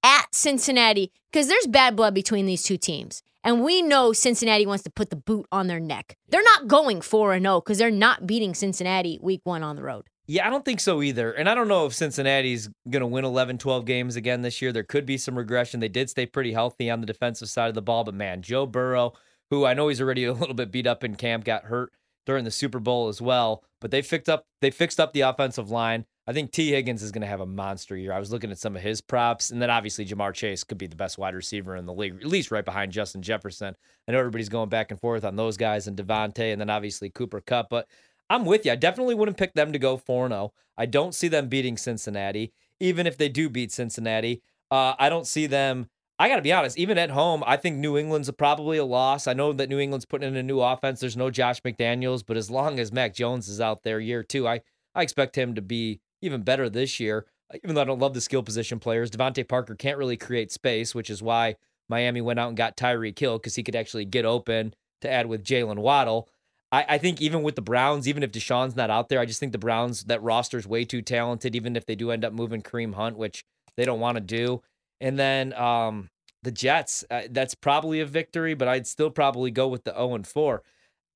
[0.03, 3.21] at Cincinnati because there's bad blood between these two teams.
[3.43, 6.15] And we know Cincinnati wants to put the boot on their neck.
[6.29, 9.83] They're not going 4 and 0 because they're not beating Cincinnati week one on the
[9.83, 10.07] road.
[10.27, 11.31] Yeah, I don't think so either.
[11.31, 14.71] And I don't know if Cincinnati's going to win 11, 12 games again this year.
[14.71, 15.79] There could be some regression.
[15.79, 18.65] They did stay pretty healthy on the defensive side of the ball, but man, Joe
[18.65, 19.13] Burrow,
[19.49, 21.91] who I know he's already a little bit beat up in camp, got hurt
[22.25, 25.71] during the Super Bowl as well, but they fixed up they fixed up the offensive
[25.71, 26.05] line.
[26.27, 28.13] I think Tee Higgins is going to have a monster year.
[28.13, 30.85] I was looking at some of his props, and then obviously Ja'Marr Chase could be
[30.85, 33.75] the best wide receiver in the league, at least right behind Justin Jefferson.
[34.07, 37.09] I know everybody's going back and forth on those guys and Devontae, and then obviously
[37.09, 37.87] Cooper Kupp, but
[38.29, 38.71] I'm with you.
[38.71, 40.53] I definitely wouldn't pick them to go 4 0.
[40.77, 42.53] I don't see them beating Cincinnati.
[42.79, 45.89] Even if they do beat Cincinnati, uh, I don't see them.
[46.17, 49.25] I got to be honest, even at home, I think New England's probably a loss.
[49.25, 50.99] I know that New England's putting in a new offense.
[50.99, 54.47] There's no Josh McDaniels, but as long as Mac Jones is out there year two,
[54.47, 54.61] I,
[54.93, 57.25] I expect him to be even better this year.
[57.53, 60.51] Uh, Even though I don't love the skill position players, DeVante Parker can't really create
[60.51, 61.55] space, which is why
[61.89, 65.27] Miami went out and got Tyreek Hill because he could actually get open to add
[65.27, 66.29] with Jaylen Waddle.
[66.71, 69.39] I, I think even with the Browns, even if Deshaun's not out there, I just
[69.39, 71.55] think the Browns that roster's way too talented.
[71.55, 73.43] Even if they do end up moving Kareem Hunt, which
[73.75, 74.61] they don't want to do,
[74.99, 76.09] and then um,
[76.43, 80.15] the Jets, uh, that's probably a victory, but I'd still probably go with the 0
[80.15, 80.63] and 4.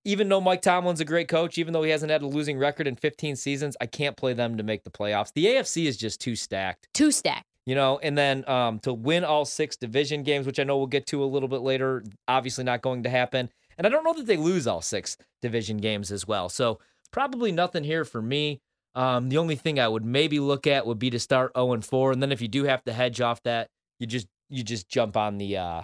[0.06, 2.86] Even though Mike Tomlin's a great coach, even though he hasn't had a losing record
[2.88, 5.34] in 15 seasons, I can't play them to make the playoffs.
[5.34, 7.48] The AFC is just too stacked Two stacked.
[7.65, 10.88] you know, and then um, to win all six division games, which I know we'll
[10.88, 13.50] get to a little bit later, obviously not going to happen.
[13.78, 16.50] And I don't know that they lose all six division games as well.
[16.50, 16.80] So
[17.12, 18.62] probably nothing here for me.
[18.94, 21.84] Um, the only thing I would maybe look at would be to start 0 and
[21.84, 23.68] 4, and then if you do have to hedge off that,
[24.00, 25.82] you just you just jump on the uh,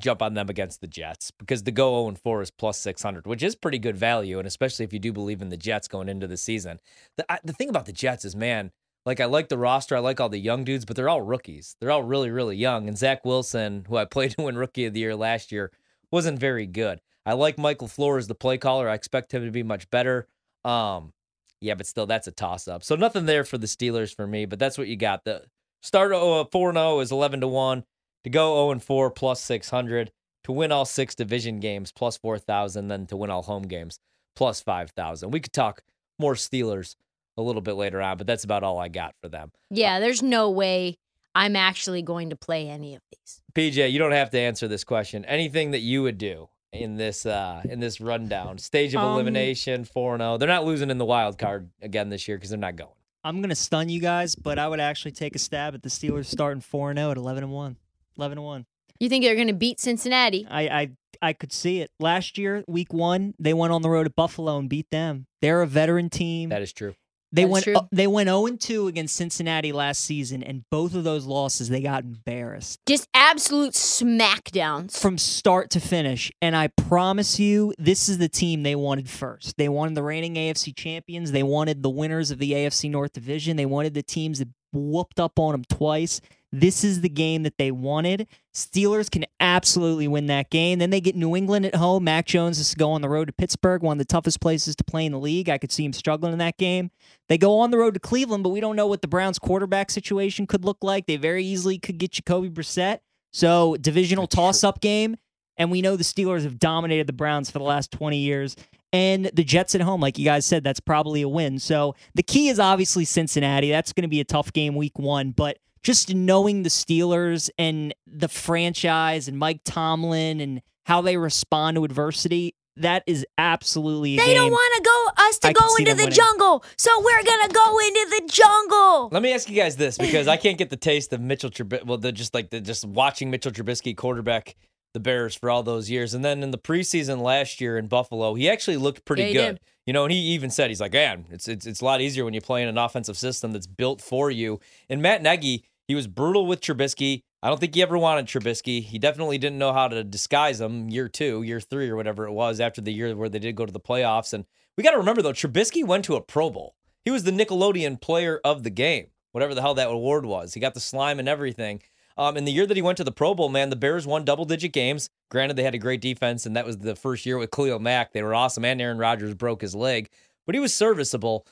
[0.00, 3.26] jump on them against the Jets because the go 0 and 4 is plus 600,
[3.26, 6.08] which is pretty good value, and especially if you do believe in the Jets going
[6.08, 6.80] into the season.
[7.16, 8.72] The I, the thing about the Jets is, man,
[9.06, 11.76] like I like the roster, I like all the young dudes, but they're all rookies.
[11.80, 12.88] They're all really, really young.
[12.88, 15.72] And Zach Wilson, who I played to win Rookie of the Year last year,
[16.10, 17.00] wasn't very good.
[17.24, 18.88] I like Mike LaFleur, the play caller.
[18.88, 20.26] I expect him to be much better.
[20.64, 21.12] Um,
[21.60, 22.82] yeah, but still, that's a toss up.
[22.82, 24.46] So nothing there for the Steelers for me.
[24.46, 25.24] But that's what you got.
[25.24, 25.44] The
[25.82, 26.12] start
[26.50, 27.84] four zero is eleven to one.
[28.24, 30.12] To go zero and four plus six hundred.
[30.44, 32.88] To win all six division games plus four thousand.
[32.88, 33.98] Then to win all home games
[34.36, 35.30] plus five thousand.
[35.30, 35.82] We could talk
[36.18, 36.96] more Steelers
[37.36, 39.52] a little bit later on, but that's about all I got for them.
[39.70, 40.98] Yeah, there's no way
[41.34, 43.42] I'm actually going to play any of these.
[43.54, 45.24] PJ, you don't have to answer this question.
[45.24, 49.84] Anything that you would do in this uh in this rundown stage of Um, elimination
[49.84, 52.76] 4 0 they're not losing in the wild card again this year because they're not
[52.76, 52.90] going
[53.24, 56.26] I'm gonna stun you guys, but I would actually take a stab at the Steelers
[56.26, 57.76] starting four and zero at eleven and one.
[58.18, 58.66] Eleven and one.
[58.98, 60.46] You think they're going to beat Cincinnati?
[60.50, 60.90] I, I
[61.22, 61.90] I could see it.
[61.98, 65.26] Last year, week one, they went on the road to Buffalo and beat them.
[65.42, 66.48] They're a veteran team.
[66.50, 66.94] that is true
[67.32, 67.74] They That is went true.
[67.76, 71.68] uh, they went 0 and 2 against Cincinnati last season, and both of those losses
[71.68, 74.98] they got embarrassed Just absolute smackdowns.
[74.98, 76.30] from start to finish.
[76.42, 79.56] And I promise you, this is the team they wanted first.
[79.56, 81.32] They wanted the reigning AFC champions.
[81.32, 83.56] They wanted the winners of the AFC North Division.
[83.56, 86.20] They wanted the teams that whooped up on them twice.
[86.52, 88.26] This is the game that they wanted.
[88.52, 90.80] Steelers can absolutely win that game.
[90.80, 92.04] Then they get New England at home.
[92.04, 94.74] Mac Jones has to go on the road to Pittsburgh, one of the toughest places
[94.76, 95.48] to play in the league.
[95.48, 96.90] I could see him struggling in that game.
[97.28, 99.90] They go on the road to Cleveland, but we don't know what the Browns quarterback
[99.90, 101.06] situation could look like.
[101.06, 102.98] They very easily could get Jacoby Brissett.
[103.32, 105.16] So divisional toss up game.
[105.56, 108.56] And we know the Steelers have dominated the Browns for the last 20 years.
[108.92, 111.58] And the Jets at home, like you guys said, that's probably a win.
[111.58, 113.70] So the key is obviously Cincinnati.
[113.70, 115.30] That's going to be a tough game week one.
[115.30, 121.76] But just knowing the Steelers and the franchise and Mike Tomlin and how they respond
[121.76, 124.36] to adversity, that is absolutely a They game.
[124.36, 124.82] don't want to
[125.16, 126.16] go us to I can go see into them the winning.
[126.16, 129.08] jungle, so we're gonna go into the jungle.
[129.12, 131.84] Let me ask you guys this because I can't get the taste of Mitchell Trubisky.
[131.84, 134.56] Well, the, just like the, just watching Mitchell Trubisky quarterback
[134.92, 138.34] the Bears for all those years, and then in the preseason last year in Buffalo,
[138.34, 139.46] he actually looked pretty Yeah, he good.
[139.52, 139.60] did.
[139.86, 142.24] You know, and he even said he's like, "Man, it's it's it's a lot easier
[142.24, 145.94] when you play in an offensive system that's built for you." And Matt Nagy, he
[145.94, 147.22] was brutal with Trubisky.
[147.42, 148.82] I don't think he ever wanted Trubisky.
[148.82, 152.32] He definitely didn't know how to disguise him year two, year three, or whatever it
[152.32, 154.32] was after the year where they did go to the playoffs.
[154.32, 154.44] And
[154.76, 156.76] we got to remember though, Trubisky went to a Pro Bowl.
[157.04, 160.54] He was the Nickelodeon Player of the Game, whatever the hell that award was.
[160.54, 161.82] He got the slime and everything.
[162.16, 164.24] Um, in the year that he went to the Pro Bowl, man, the Bears won
[164.24, 165.08] double digit games.
[165.30, 168.12] Granted, they had a great defense, and that was the first year with Khalil Mack.
[168.12, 170.10] They were awesome, and Aaron Rodgers broke his leg,
[170.44, 171.46] but he was serviceable.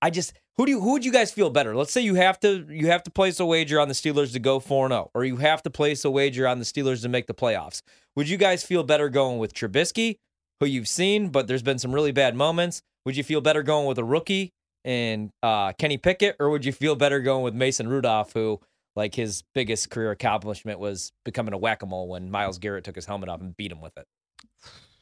[0.00, 1.74] I just who do you, who would you guys feel better?
[1.74, 4.38] Let's say you have to you have to place a wager on the Steelers to
[4.38, 7.34] go 4-0 or you have to place a wager on the Steelers to make the
[7.34, 7.82] playoffs.
[8.16, 10.18] Would you guys feel better going with Trubisky,
[10.60, 12.82] who you've seen but there's been some really bad moments?
[13.04, 14.52] Would you feel better going with a rookie
[14.84, 18.60] and uh, Kenny Pickett or would you feel better going with Mason Rudolph who
[18.96, 23.28] like his biggest career accomplishment was becoming a whack-a-mole when Myles Garrett took his helmet
[23.28, 24.06] off and beat him with it.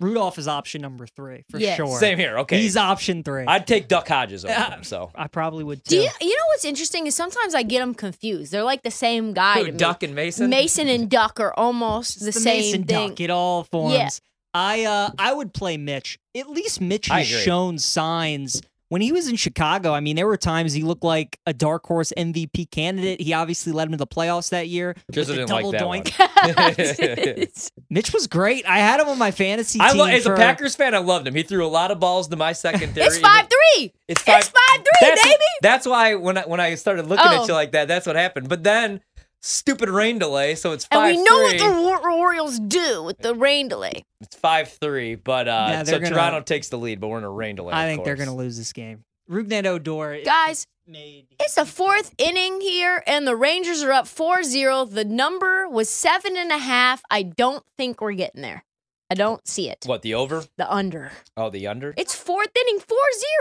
[0.02, 1.76] Rudolph is option number three for Yes.
[1.76, 1.98] sure.
[1.98, 2.38] Same here.
[2.40, 2.60] Okay.
[2.60, 3.44] He's option three.
[3.46, 4.70] I'd take Duck Hodges over Yeah.
[4.74, 5.10] him, so.
[5.14, 6.02] I probably would Do too.
[6.02, 8.52] you, you know what's interesting is sometimes I get them confused.
[8.52, 9.58] They're like the same guy.
[9.60, 9.78] Who, to me.
[9.78, 10.50] Duck and Mason?
[10.50, 13.08] Mason and Duck are almost It's the, the same Mason thing.
[13.10, 13.20] Duck.
[13.20, 14.20] It all forms.
[14.54, 16.18] I uh I would play Mitch.
[16.36, 17.42] At least Mitch I has agree.
[17.42, 18.60] shown signs
[18.92, 19.92] when he was in Chicago.
[19.94, 23.22] I mean, there were times he looked like a dark horse MVP candidate.
[23.22, 24.94] He obviously led him to the playoffs that year.
[25.10, 27.36] Just didn't like double that doink.
[27.38, 27.46] one.
[27.90, 28.66] Mitch was great.
[28.66, 29.98] I had him on my fantasy I team.
[29.98, 31.34] lo- as a Packers fan, I loved him.
[31.34, 33.06] He threw a lot of balls to my secondary.
[33.06, 33.94] it's five three.
[34.08, 35.36] It's It's five- five three, that's, baby.
[35.62, 37.42] That's why when I when I started looking Oh.
[37.42, 38.48] at you like that, that's what happened.
[38.48, 39.00] But then
[39.42, 41.58] stupid rain delay, so it's And we know three.
[41.60, 44.04] what the War- Orioles do with the rain delay.
[44.20, 47.24] It's five three, but uh, Yeah, so gonna- Toronto takes the lead, but we're in
[47.24, 47.74] a rain delay.
[47.74, 49.04] I of think they're going to lose this game.
[49.30, 54.90] Rougned Odor Guys, made it's the fourth inning here, and the Rangers are up 4-0.
[54.92, 57.02] The number was seven and a half.
[57.10, 58.64] I don't think we're getting there.
[59.12, 59.84] I don't see it.
[59.84, 60.42] What the over?
[60.56, 61.12] The under.
[61.36, 61.92] Oh, the under.
[61.98, 62.86] It's fourth inning, 4-0.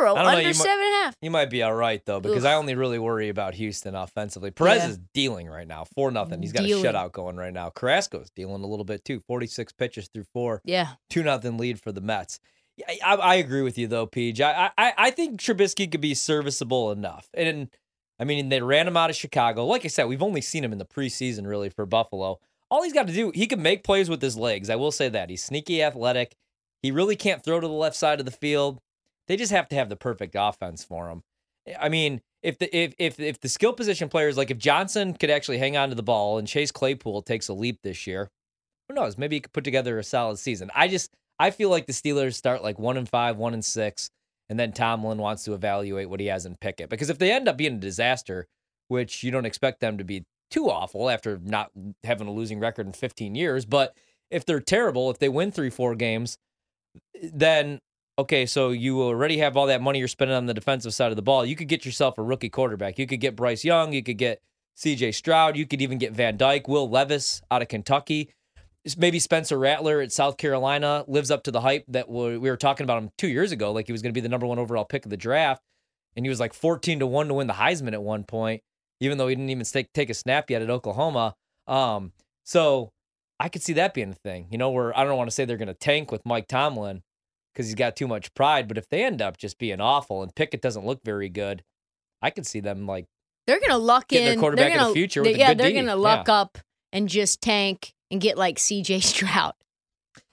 [0.02, 1.16] I don't know, Under you mi- seven and a half.
[1.22, 2.52] You might be all right though, because Ugh.
[2.52, 4.52] I only really worry about Houston offensively.
[4.52, 4.90] Perez Yeah.
[4.90, 6.42] is dealing right now, four nothing.
[6.42, 6.86] He's got Dealing.
[6.86, 7.70] a shutout going right now.
[7.70, 10.62] Carrasco's dealing a little bit too, forty six pitches through four.
[10.66, 10.90] Yeah.
[11.10, 12.40] two nothing lead for the Mets.
[13.06, 14.42] I, I agree with you though, Peach.
[14.42, 17.70] I, I I think Trubisky could be serviceable enough, and
[18.20, 19.66] I mean they ran him out of Chicago.
[19.66, 22.40] Like I said, we've only seen him in the preseason really for Buffalo.
[22.72, 24.70] All he's got to do, he can make plays with his legs.
[24.70, 26.36] I will say that he's sneaky athletic.
[26.82, 28.80] He really can't throw to the left side of the field.
[29.28, 31.22] They just have to have the perfect offense for him.
[31.68, 35.14] Eh, I mean, if the if if if the skill position players like if Johnson
[35.14, 38.30] could actually hang on to the ball and Chase Claypool takes a leap this year,
[38.88, 39.18] who knows?
[39.18, 40.72] Maybe he could put together a solid season.
[40.74, 44.10] I just I feel like the Steelers start like one and five, one and six,
[44.50, 46.90] and then Tomlin wants to evaluate what he has in Pickett.
[46.90, 48.48] Because if they end up being a disaster,
[48.88, 51.72] which you don't expect them to be too awful after not
[52.04, 53.96] having a losing record in 15 years, but
[54.30, 56.38] if they're terrible, if they win three, four games,
[57.22, 57.80] then
[58.20, 61.16] okay, so you already have all that money you're spending on the defensive side of
[61.16, 61.46] the ball.
[61.46, 63.00] You could get yourself a rookie quarterback.
[63.00, 63.94] You could get Bryce Young.
[63.94, 64.42] You could get
[64.78, 65.58] CJ Stroud.
[65.58, 68.34] You could even get Van Dyke, Will Levis out of Kentucky.
[68.98, 72.58] Maybe Spencer Rattler at South Carolina lives up to the hype that we we were
[72.58, 73.72] talking about him two years ago.
[73.72, 75.62] Like he was going to be the number one overall pick of the draft.
[76.16, 78.64] And he was like 14 to 1 to win the Heisman at one point,
[79.02, 81.36] even though he didn't even take, take a snap yet at Oklahoma.
[81.68, 82.14] Um,
[82.46, 82.92] so
[83.40, 85.44] I could see that being a thing, you know, where I don't want to say
[85.44, 87.02] they're going to tank with Mike Tomlin
[87.54, 88.68] because he's got too much pride.
[88.68, 91.64] But if they end up just being awful and Pickett doesn't look very good,
[92.22, 93.06] I could see them like
[93.48, 95.96] They're gonna luck in their quarterback they're of the gonna, future they- yeah, they're gonna
[95.96, 96.60] luck up
[96.94, 99.54] and just tank and get like CJ Stroud.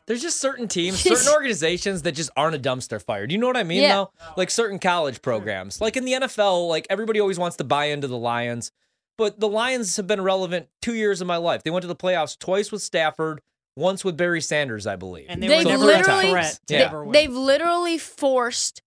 [0.08, 3.26] There's just certain teams, certain organizations that just aren't a dumpster fire.
[3.26, 3.82] Do you know what I mean?
[3.82, 3.94] Yeah.
[3.94, 7.84] Though, like certain college programs, like in the NFL, like everybody always wants to buy
[7.86, 8.72] into the Lions,
[9.16, 11.62] but the Lions have been relevant two years of my life.
[11.62, 13.40] They went to the playoffs twice with Stafford,
[13.76, 15.26] once with Barry Sanders, I believe.
[15.28, 16.80] and they They've were never literally- threat to Yeah.
[16.80, 17.12] ever win.
[17.12, 18.82] They've literally forced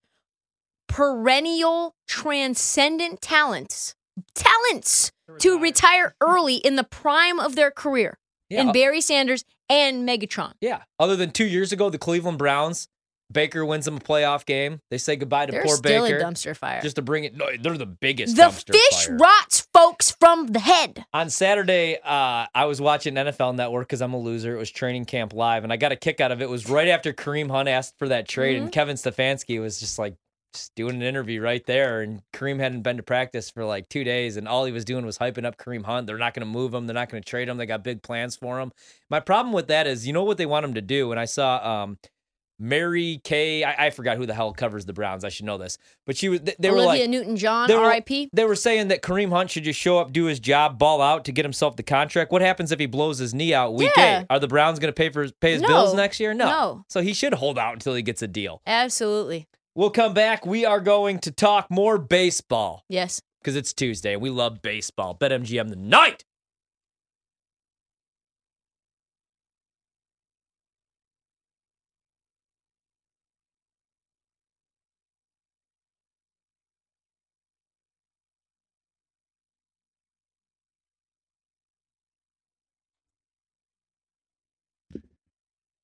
[0.88, 3.94] perennial transcendent talents
[4.34, 8.18] talents to retire early in the prime of their career
[8.50, 10.52] yeah, in Barry Sanders and Megatron.
[10.60, 10.82] yeah.
[10.98, 12.88] Other than two years ago, the Cleveland Browns
[13.32, 14.80] Baker wins them a playoff game.
[14.90, 16.82] They say goodbye to They're poor still Baker a dumpster fire.
[16.82, 17.34] just to bring it.
[17.34, 19.16] No, they're the biggest the fish fire.
[19.16, 21.06] rots folks from the head.
[21.14, 24.54] On Saturday, uh, I was watching NFL Network because I'm a loser.
[24.54, 26.44] It was training camp live, and I got a kick out of it.
[26.44, 28.64] It was right after Kareem Hunt asked for that trade, Mm-hmm.
[28.64, 30.14] and Kevin Stefanski was just like
[30.52, 32.00] just doing an interview right there.
[32.02, 35.04] And Kareem hadn't been to practice for like two days, and all he was doing
[35.06, 36.06] was hyping up Kareem Hunt.
[36.06, 36.86] They're not going to move him.
[36.86, 37.56] They're not going to trade him.
[37.56, 38.72] They got big plans for him.
[39.10, 41.10] My problem with that is, you know what they want him to do?
[41.10, 41.98] And I saw um,
[42.58, 43.64] Mary Kay.
[43.64, 45.24] I, I forgot who the hell covers the Browns.
[45.24, 46.40] I should know this, but she was.
[46.42, 48.30] They, they were Olivia like, Newton-John, they were- R.I.P.
[48.32, 51.24] they were saying that Kareem Hunt should just show up, do his job, ball out
[51.24, 52.30] to get himself the contract.
[52.30, 54.20] What happens if he blows his knee out week Yeah.
[54.20, 54.26] eight?
[54.30, 55.68] Are the Browns going to pay for his, pay his No.
[55.68, 56.34] bills next year?
[56.34, 56.46] No.
[56.46, 56.84] No.
[56.88, 58.60] So he should hold out until he gets a deal.
[58.66, 59.48] Absolutely.
[59.74, 60.44] We'll come back.
[60.44, 63.22] We are going to talk more baseball Yes.
[63.40, 64.16] because it's Tuesday.
[64.16, 65.16] We love baseball.
[65.16, 66.24] BetMGM the night.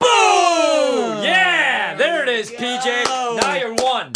[0.00, 1.22] Boom!
[1.22, 3.04] Yeah, there it is, PJ.
[3.06, 3.38] go.
[3.40, 4.12] Now you're one.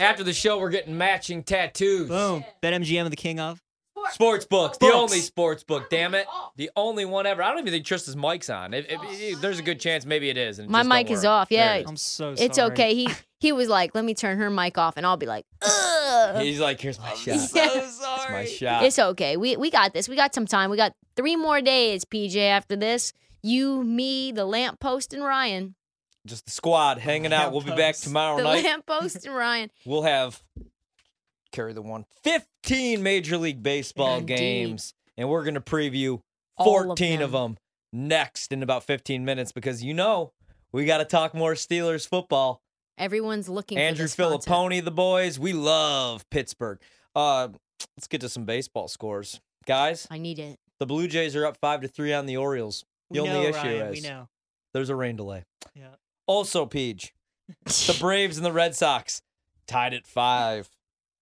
[0.00, 2.08] After the show, we're getting matching tattoos.
[2.08, 2.44] Boom.
[2.62, 3.62] BetMGM, the king of.
[4.12, 4.94] Sports books, the Books.
[4.96, 5.90] only sports book.
[5.90, 7.42] Damn it, the only one ever.
[7.42, 8.72] I don't even think Tristan's mic's on.
[8.72, 10.60] If, if- oh, if- there's a good chance maybe it is.
[10.60, 11.26] and it My just don't mic is work.
[11.30, 11.74] off, There yeah.
[11.74, 11.88] it is.
[11.88, 12.46] I'm so sorry.
[12.46, 12.94] It's okay.
[12.94, 13.08] He
[13.40, 16.40] he was like, let me turn her mic off, and I'll be like, ugh.
[16.40, 17.40] He's like, here's my shot.
[17.40, 17.68] so Yeah.
[17.74, 18.32] Here's sorry.
[18.32, 18.84] my shot.
[18.84, 19.36] It's okay.
[19.36, 20.08] We we got this.
[20.08, 20.70] We got some time.
[20.70, 22.36] We got three more days, PJ.
[22.36, 25.74] After this, you, me, the lamppost, and Ryan.
[26.26, 27.52] Just the squad hanging out.
[27.52, 28.04] We'll be back Lamppost.
[28.04, 28.64] tomorrow The night.
[28.64, 29.70] lamppost and Ryan.
[29.86, 30.42] We'll have
[31.52, 34.36] carry the one 15 Major League Baseball Indeed.
[34.36, 36.20] games, and we're gonna preview
[36.56, 37.56] All of 14 of them.
[37.92, 40.32] next in about 15 minutes because you know
[40.72, 42.60] we got to talk more Steelers football.
[42.98, 43.78] Everyone's looking.
[43.78, 44.44] Andrew for this content.
[44.44, 46.78] Filipponi, the boys, we love Pittsburgh.
[47.14, 47.48] Uh,
[47.96, 50.06] let's get to some baseball scores, guys.
[50.10, 50.58] I need it.
[50.80, 52.84] The Blue Jays are up five to three on the Orioles.
[53.10, 54.28] The We only know, issue Ryan, is we know.
[54.74, 55.44] there's a rain delay.
[55.74, 55.88] Yeah.
[56.26, 57.14] Also, Peach,
[57.64, 59.22] the Braves and the Red Sox
[59.66, 60.70] tied at five.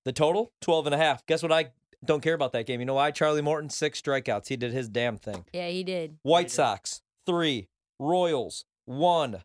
[0.05, 1.25] The total, 12 and a half.
[1.27, 1.53] Guess what?
[1.53, 1.71] I
[2.05, 2.81] don't care about that game.
[2.81, 3.11] You know why?
[3.11, 4.49] Charlie Morton, six strikeouts.
[4.49, 5.45] He did his damn thing.
[5.53, 6.19] yeah, he did.
[6.23, 6.51] White.
[6.51, 7.69] Sox, three.
[7.99, 9.43] Royals, one.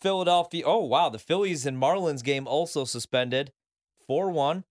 [0.00, 0.62] Philadelphia.
[0.64, 1.08] Oh, wow.
[1.08, 3.52] The Phillies and Marlins game also suspended.
[4.06, 4.64] 4 1.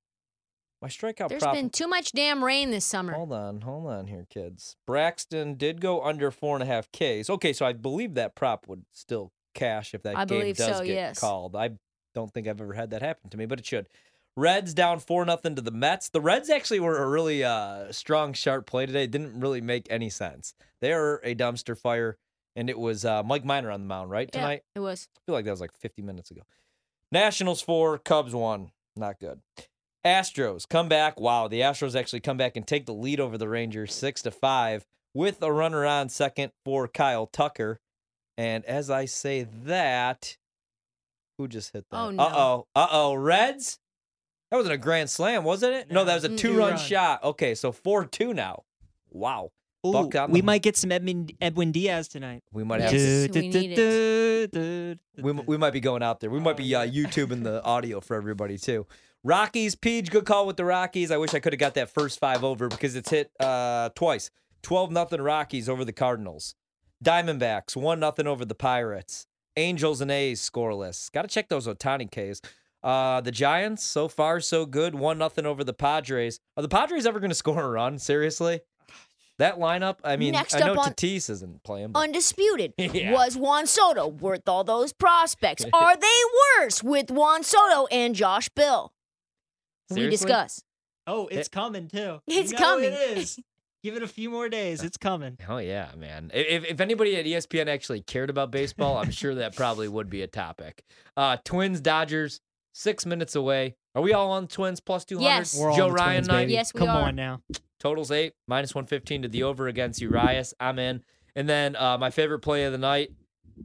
[0.81, 1.55] My strikeout There's prop.
[1.55, 3.13] been too much damn rain this summer.
[3.13, 4.75] Hold on, hold on here, kids.
[4.85, 7.29] Braxton did go under four and a half Ks.
[7.31, 10.77] Okay, so I believe that prop would still cash if that I game believe does
[10.77, 11.19] so, get yes.
[11.19, 11.55] called.
[11.55, 11.71] I
[12.15, 13.87] don't think I've ever had that happen to me, but it should.
[14.37, 16.09] Reds down four nothing to the Mets.
[16.09, 19.03] The Reds actually were a really uh, strong, sharp play today.
[19.03, 20.53] It didn't really make any sense.
[20.79, 22.17] They are a dumpster fire,
[22.55, 24.61] and it was uh, Mike Minor on the mound, right Yeah, tonight.
[24.75, 25.07] it was.
[25.17, 26.41] I feel like that was like 50 minutes ago.
[27.11, 28.71] Nationals four, Cubs one.
[28.95, 29.41] Not good.
[30.05, 31.19] Astros come back.
[31.19, 34.31] Wow, the Astros actually come back and take the lead over the Rangers six to
[34.31, 37.79] five with a runner on second for Kyle Tucker.
[38.37, 40.37] And as I say that,
[41.37, 41.97] who just hit that?
[41.97, 42.23] Oh, no.
[42.23, 42.67] Uh oh.
[42.75, 43.13] Uh oh.
[43.15, 43.79] Reds?
[44.51, 45.89] That wasn't a grand slam, wasn't it?
[45.91, 46.77] No, No, that was a two run two-run.
[46.77, 47.23] shot.
[47.23, 48.63] Okay, so 4 2 now.
[49.11, 49.51] Wow.
[49.85, 50.45] Ooh, Buck we them.
[50.45, 52.43] might get some Edwin, Edwin Diaz tonight.
[52.51, 52.91] We might Yes.
[53.23, 54.99] have to we need it.
[55.21, 56.29] We, we might be going out there.
[56.29, 56.85] We might Oh, be uh.
[56.87, 58.85] YouTubing the audio for everybody too.
[59.23, 61.11] Rockies, Peach, good call with the Rockies.
[61.11, 64.29] I wish I could have got that first five over because it's hit uh, twice.
[64.63, 66.55] 12 nothing Rockies over the Cardinals.
[67.03, 69.27] Diamondbacks, 1 nothing over the Pirates.
[69.55, 71.11] Angels and A's scoreless.
[71.11, 72.41] Got to check those Ohtani Ks.
[72.83, 74.95] Uh, the Giants, so far so good.
[74.95, 76.39] 1 nothing over the Padres.
[76.55, 77.97] Are the Padres ever going to score a run?
[77.99, 78.61] Seriously?
[79.39, 81.91] That lineup, I mean, Next I know up on- Tatis isn't playing.
[81.91, 82.73] But Undisputed.
[82.77, 83.13] Yeah.
[83.13, 85.63] Was Juan Soto worth all those prospects?
[85.73, 86.07] Are they
[86.59, 88.93] worse with Juan Soto and Josh Bell?
[89.91, 90.63] We discuss.
[91.05, 92.19] Oh, it's coming too.
[92.27, 92.91] It's You know coming.
[92.91, 93.39] It is.
[93.83, 94.83] Give it a few more days.
[94.83, 95.37] It's coming.
[95.47, 96.31] Oh yeah, man.
[96.33, 100.23] If if anybody at ESPN actually cared about baseball, I'm sure that probably would be
[100.23, 100.83] a topic.
[101.15, 102.41] Uh Twins Dodgers,
[102.73, 103.75] six minutes away.
[103.95, 105.29] Are we all on Twins plus two hundred?
[105.29, 105.57] Yes.
[105.57, 106.43] We're all Joe on Ryan Twins, nine.
[106.43, 106.53] baby.
[106.53, 107.01] Yes, we Come are.
[107.03, 107.41] on now.
[107.79, 110.53] Totals eight, minus one fifteen to the over against Urias.
[110.59, 111.03] I'm in.
[111.35, 113.11] And then uh, my favorite play of the night,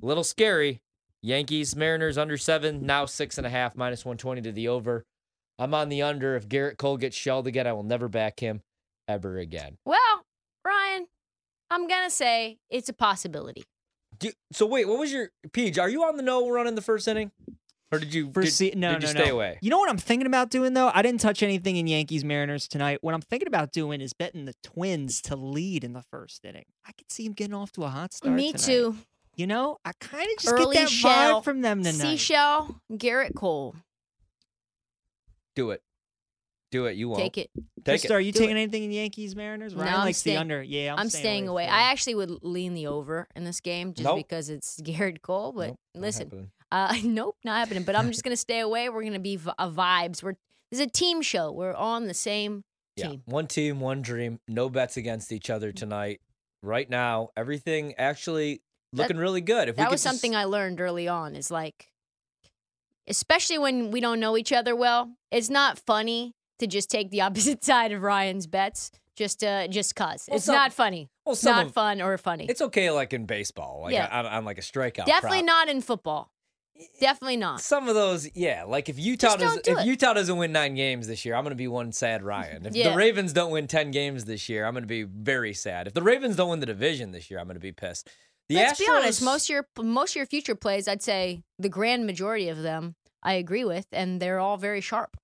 [0.03, 0.83] a little scary.
[1.23, 5.05] Yankees Mariners under seven, now six and a half, minus one twenty to the over.
[5.59, 6.37] I'm on the under.
[6.37, 8.61] If Gerrit Cole gets shelled again, I will never back him
[9.09, 9.79] ever again.
[9.85, 10.25] Well,
[10.65, 11.07] Ryan,
[11.71, 13.65] I'm gonna say it's a possibility.
[14.19, 15.79] Do, so wait, what was your Peach?
[15.79, 17.33] Are you on the no run in the first inning,
[17.91, 19.35] or did you For did, se- no, did you no, stay no.
[19.35, 19.59] away?
[19.61, 20.91] You know what I'm thinking about doing though?
[20.95, 22.99] I didn't touch anything in Yankees Mariners tonight.
[23.01, 26.67] What I'm thinking about doing is betting the Twins to lead in the first inning.
[26.87, 28.35] I could see him getting off to a hot start.
[28.35, 28.65] Me tonight.
[28.65, 28.97] too.
[29.35, 31.95] You know, I kind of just Early get that shell, vibe from them tonight.
[32.19, 33.75] Seashell, Gerrit Cole.
[35.57, 35.83] Do it.
[36.73, 36.97] Do it.
[36.97, 37.21] You won't.
[37.21, 37.51] Take it.
[37.85, 38.11] Take Krista, it.
[38.13, 38.61] are you Do taking it.
[38.63, 39.75] anything in Yankees Mariners?
[39.75, 40.63] No, Ryan I'm likes staying- the under.
[40.63, 41.67] Yeah, I'm, I'm, staying away.
[41.67, 44.17] from I actually would lean the over in this game just Nope.
[44.17, 45.53] because it's Gerrit Cole.
[45.53, 47.83] But Nope, listen, uh, nope, not happening.
[47.85, 48.89] But I'm just gonna stay away.
[48.89, 50.23] We're gonna be v- uh, vibes.
[50.23, 50.33] We're
[50.71, 51.53] this is a team show.
[51.53, 52.65] We're on the same
[52.97, 53.09] Yeah.
[53.09, 53.23] team.
[53.27, 54.41] One team, one dream.
[54.49, 56.21] No bets against each other tonight.
[56.63, 58.63] Right now, everything actually
[58.95, 59.69] That- looking really good.
[59.69, 61.37] If we That could was just- something I learned early on.
[61.37, 61.93] Is like,
[63.07, 67.21] especially when we don't know each other well, it's not funny to just take the
[67.27, 68.91] opposite side of Ryan's bets.
[69.15, 71.11] Just uh, just cause Well, it's some- not funny.
[71.27, 72.47] well, It's not of- fun or funny.
[72.49, 74.09] It's okay, like in baseball, like Yeah.
[74.11, 75.05] on, on like a strikeout.
[75.05, 75.47] Definitely prop.
[75.47, 76.31] not in football.
[76.99, 77.61] Definitely not.
[77.61, 78.65] Some of those, yeah.
[78.67, 79.87] Like if Utah does, do if it.
[79.87, 82.65] Utah doesn't win nine games this year, I'm gonna be one sad Ryan.
[82.65, 82.91] If Yeah.
[82.91, 85.87] the Ravens don't win ten games this year, I'm gonna be very sad.
[85.87, 88.09] If the Ravens don't win the division this year, I'm gonna be pissed.
[88.49, 89.23] The Let's Astros, be honest.
[89.23, 92.97] Most of your most of your future plays, I'd say the grand majority of them,
[93.23, 95.19] I agree with, and they're all very sharp.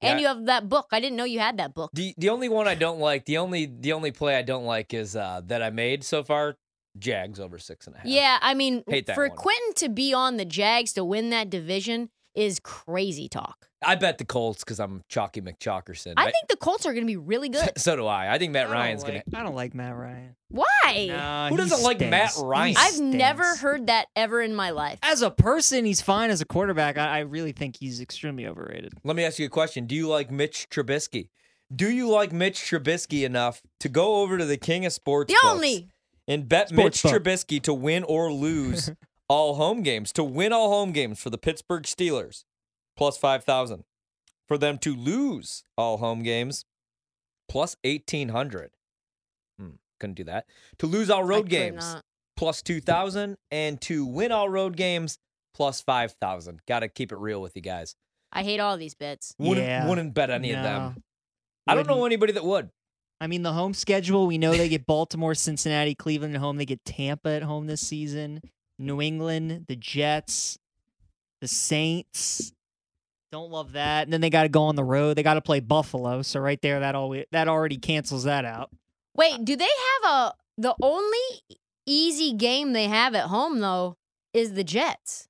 [0.00, 0.22] And Yeah.
[0.22, 0.86] you have that book.
[0.92, 1.90] I didn't know you had that book.
[1.92, 4.94] The the only one I don't like, the only the only play I don't like
[4.94, 6.56] is uh that I made so far.
[6.98, 8.06] Jags over six and a half.
[8.06, 9.36] Yeah, I mean, Hate that for one.
[9.36, 13.66] Quentin to be on the Jags to win that division is crazy talk.
[13.84, 16.14] I bet the Colts because I'm Chalky McChalkerson.
[16.16, 17.78] I think the Colts are going to be really good.
[17.78, 18.32] so do I.
[18.34, 19.40] I think Matt I Ryan's like- gonna.
[19.40, 20.34] I don't like Matt Ryan.
[20.50, 21.06] Why?
[21.10, 22.44] Nah, Who doesn't like Matt stinks.
[22.46, 22.74] Ryan?
[22.78, 24.98] I've never heard that ever in my life.
[25.02, 26.30] As a person, he's fine.
[26.30, 28.94] As a quarterback, I, I really think he's extremely overrated.
[29.04, 29.86] Let me ask you a question.
[29.86, 31.28] Do you like Mitch Trubisky?
[31.74, 35.38] Do you like Mitch Trubisky enough to go over to the King of Sports The
[35.42, 35.88] books only
[36.26, 37.22] and bet Sports Mitch book.
[37.22, 38.90] Trubisky to win or lose
[39.28, 42.44] all home games, to win all home games for the Pittsburgh Steelers,
[42.96, 43.84] plus 5,000.
[44.46, 46.64] For them to lose all home games,
[47.48, 48.70] plus 1,800.
[49.58, 49.68] Hmm,
[50.00, 50.46] couldn't do that.
[50.78, 52.04] To lose all road games, not.
[52.36, 53.36] plus 2,000.
[53.50, 55.18] And to win all road games,
[55.54, 56.60] plus 5,000.
[56.66, 57.94] Got to keep it real with you guys.
[58.32, 59.34] I hate all these bets.
[59.38, 59.86] Wouldn't, Yeah.
[59.88, 60.62] wouldn't bet any of No.
[60.62, 61.02] them.
[61.66, 62.70] I don't know anybody that would.
[63.20, 66.56] I mean, the home schedule, we know they get Baltimore, Cincinnati, Cleveland at home.
[66.56, 68.40] They get Tampa at home this season,
[68.78, 70.58] New England, the Jets,
[71.40, 72.52] the Saints.
[73.30, 74.04] Don't love that.
[74.04, 75.16] And then they got to go on the road.
[75.16, 76.22] They got to play Buffalo.
[76.22, 78.70] So right there, that always that already cancels that out.
[79.14, 79.64] Wait, do they
[80.02, 81.18] have a the only
[81.86, 83.96] easy game they have at home though
[84.32, 85.28] is the Jets.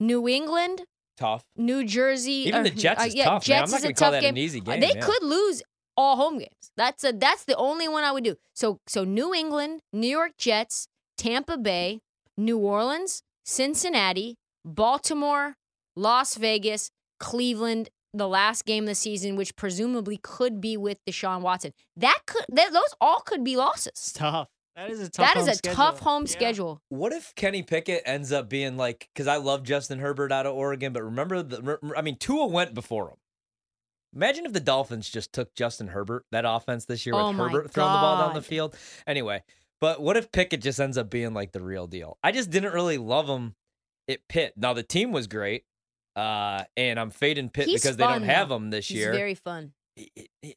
[0.00, 0.82] New England,
[1.16, 1.44] Tough.
[1.56, 2.32] New Jersey.
[2.48, 3.56] Even or- the Jets uh, is yeah, tough, man.
[3.58, 4.44] I'm Jets not is gonna a call tough that an game.
[4.44, 5.00] easy Uh, game, They yeah.
[5.00, 5.62] could lose
[5.96, 6.72] all home games.
[6.76, 8.36] That's a that's the only one I would do.
[8.54, 12.00] So so New England, New York Jets, Tampa Bay,
[12.36, 15.54] New Orleans, Cincinnati, Baltimore,
[15.94, 17.88] Las Vegas, Cleveland.
[18.14, 22.46] The last game of the season, which presumably could be with Deshaun Watson, that could
[22.48, 24.12] that, those all could be It's losses.
[24.14, 24.48] tough.
[24.74, 25.34] That is a tough.
[25.34, 25.74] That is home a schedule.
[25.76, 26.28] tough home Yeah.
[26.32, 26.80] schedule.
[26.88, 29.10] What if Kenny Pickett ends up being like?
[29.12, 31.78] Because I love Justin Herbert out of Oregon, but remember the?
[31.94, 33.16] I mean, Tua went before him.
[34.14, 37.48] Imagine if the Dolphins just took Justin Herbert that offense this year Oh with my
[37.48, 38.74] Herbert throwing the ball down the field.
[39.06, 39.42] Anyway,
[39.80, 42.18] but what if Pickett just ends up being like the real deal?
[42.22, 43.54] I just didn't really love him
[44.08, 44.54] at Pitt.
[44.56, 45.64] Now the team was great,
[46.14, 48.56] uh, and I'm fading Pitt He's because they don't have though.
[48.56, 49.12] him this He's year.
[49.12, 49.72] very fun.
[49.94, 50.10] he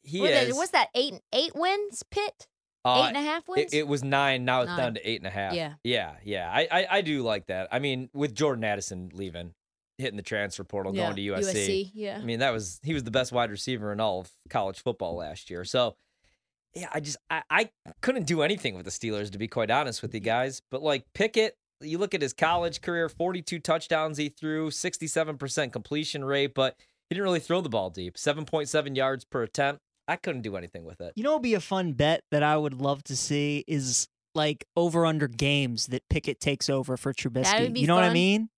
[0.04, 0.54] he- What is-.
[0.54, 0.88] What's that?
[0.94, 2.02] Eight eight wins?
[2.10, 2.46] Pitt
[2.84, 3.72] uh, eight and a half wins.
[3.74, 4.44] It, it was nine.
[4.44, 4.78] Now it's Nine.
[4.78, 5.52] down to eight and a half.
[5.54, 5.74] Yeah.
[5.84, 6.50] yeah, yeah.
[6.50, 7.68] I, I I do like that.
[7.72, 9.52] I mean, with Jordan Addison leaving,
[9.98, 11.90] hitting the transfer portal, going to USC.
[11.92, 12.18] Yeah.
[12.20, 15.16] I mean, that was he was the best wide receiver in all of college football
[15.16, 15.64] last year.
[15.66, 15.96] So,
[16.74, 20.02] yeah, I just I, I couldn't do anything with the Steelers to be quite honest
[20.02, 20.26] with you mm-hmm.
[20.26, 20.62] guys.
[20.70, 26.24] But like Pickett, you look at his college career, 42 touchdowns he threw, 67% completion
[26.24, 26.76] rate, but
[27.08, 28.16] he didn't really throw the ball deep.
[28.16, 29.80] 7.7 yards per attempt.
[30.06, 31.12] I couldn't do anything with it.
[31.16, 34.08] You know, what would be a fun bet that I would love to see is
[34.34, 37.76] like over under games that Pickett takes over for Trubisky.
[37.76, 38.48] you know what I mean?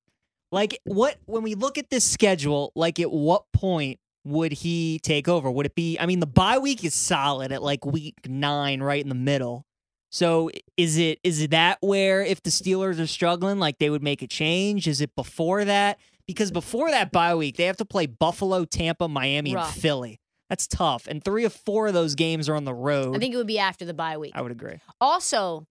[0.50, 5.28] Like what when we look at this schedule, like at what point would he take
[5.28, 5.50] over?
[5.50, 9.02] Would it be I mean the bye week is solid at like week 9 right
[9.02, 9.66] in the middle.
[10.10, 14.02] So is it is it that where if the Steelers are struggling like they would
[14.02, 14.86] make a change?
[14.86, 15.98] Is it before that?
[16.26, 19.72] Because before that bye week, they have to play Buffalo, Tampa, Miami, Rough.
[19.72, 20.20] and Philly.
[20.48, 21.06] That's tough.
[21.06, 23.16] And three or four of those games are on the road.
[23.16, 24.32] I think it would be after the bye week.
[24.34, 24.80] I would agree.
[25.00, 25.66] Also,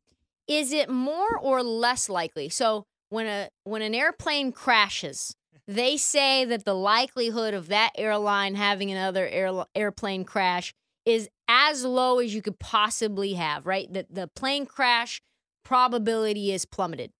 [0.48, 2.50] is it more or less likely?
[2.50, 5.36] So when a when an airplane crashes,
[5.76, 10.74] they say that the likelihood of that airline having another air, airplane crash
[11.06, 13.92] is as low as you could possibly have, right?
[13.92, 15.22] That the plane crash
[15.64, 17.12] probability is plummeted.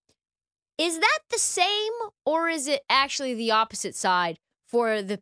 [0.78, 1.92] Is that the same
[2.26, 4.38] or is it actually the opposite side
[4.68, 5.20] for the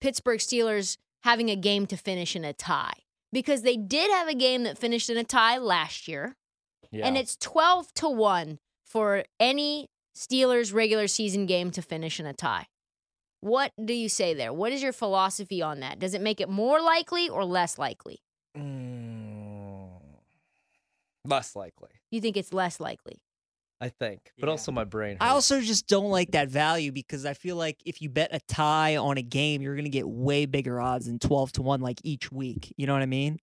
[0.00, 2.92] Pittsburgh Steelers having a game to finish in a tie?
[3.32, 6.36] Because they did have a game that finished in a tie last year
[6.90, 7.06] Yeah.
[7.06, 12.34] and it's 12 to 1 for any Steelers regular season game to finish in a
[12.34, 12.66] tie.
[13.40, 14.52] What do you say there?
[14.52, 15.98] What is your philosophy on that?
[15.98, 18.20] Does it make it more likely or less likely?
[18.56, 19.88] Mm,
[21.24, 23.22] less likely, You think it's less likely?
[23.82, 24.32] I think.
[24.38, 24.50] But Yeah.
[24.50, 25.16] also my brain.
[25.20, 28.40] I also just don't like that value because I feel like if you bet a
[28.40, 31.80] tie on a game, you're going to get way bigger odds than 12 to 1
[31.80, 32.74] like each week.
[32.76, 33.38] You know what I mean?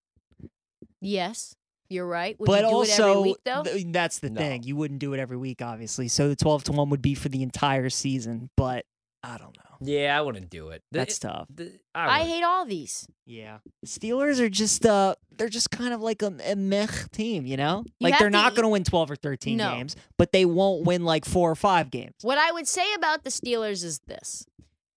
[1.01, 1.55] Yes,
[1.89, 2.39] you're right.
[2.39, 3.63] Would but you do also, it every week though?
[3.63, 4.39] th- that's the No.
[4.41, 4.61] thing.
[4.61, 6.07] You wouldn't do it every week, obviously.
[6.07, 8.51] So the 12 to 1 would be for the entire season.
[8.55, 8.85] But
[9.23, 9.63] I don't know.
[9.81, 10.83] Yeah, I wouldn't do it.
[10.91, 11.47] The- That's tough.
[11.53, 12.29] the- I wouldn't.
[12.35, 13.07] hate all these.
[13.25, 13.59] Yeah.
[13.85, 17.83] Steelers are just uh they're just kind of like a, a meh team, you know?
[17.99, 19.71] You like have they're to not e- going to win 12 or 13 No.
[19.71, 22.13] games, but they won't win like 4 or 5 games.
[22.21, 24.45] What I would say about the Steelers is this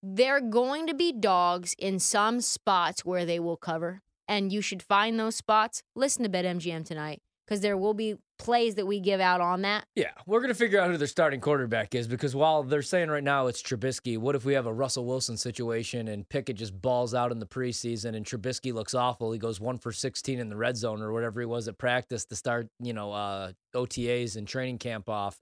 [0.03, 4.83] they're going to be dogs in some spots where they will cover, and you should
[4.83, 5.83] find those spots.
[5.95, 9.84] Listen to BetMGM tonight because there will be plays that we give out on that.
[9.96, 13.24] Yeah, we're gonna figure out who their starting quarterback is because while they're saying right
[13.24, 17.12] now it's Trubisky, what if we have a Russell Wilson situation and Pickett just balls
[17.12, 19.32] out in the preseason and Trubisky looks awful?
[19.32, 22.24] He goes one for sixteen in the red zone or whatever he was at practice
[22.26, 25.36] to start, you know, uh, OTAs and training camp off,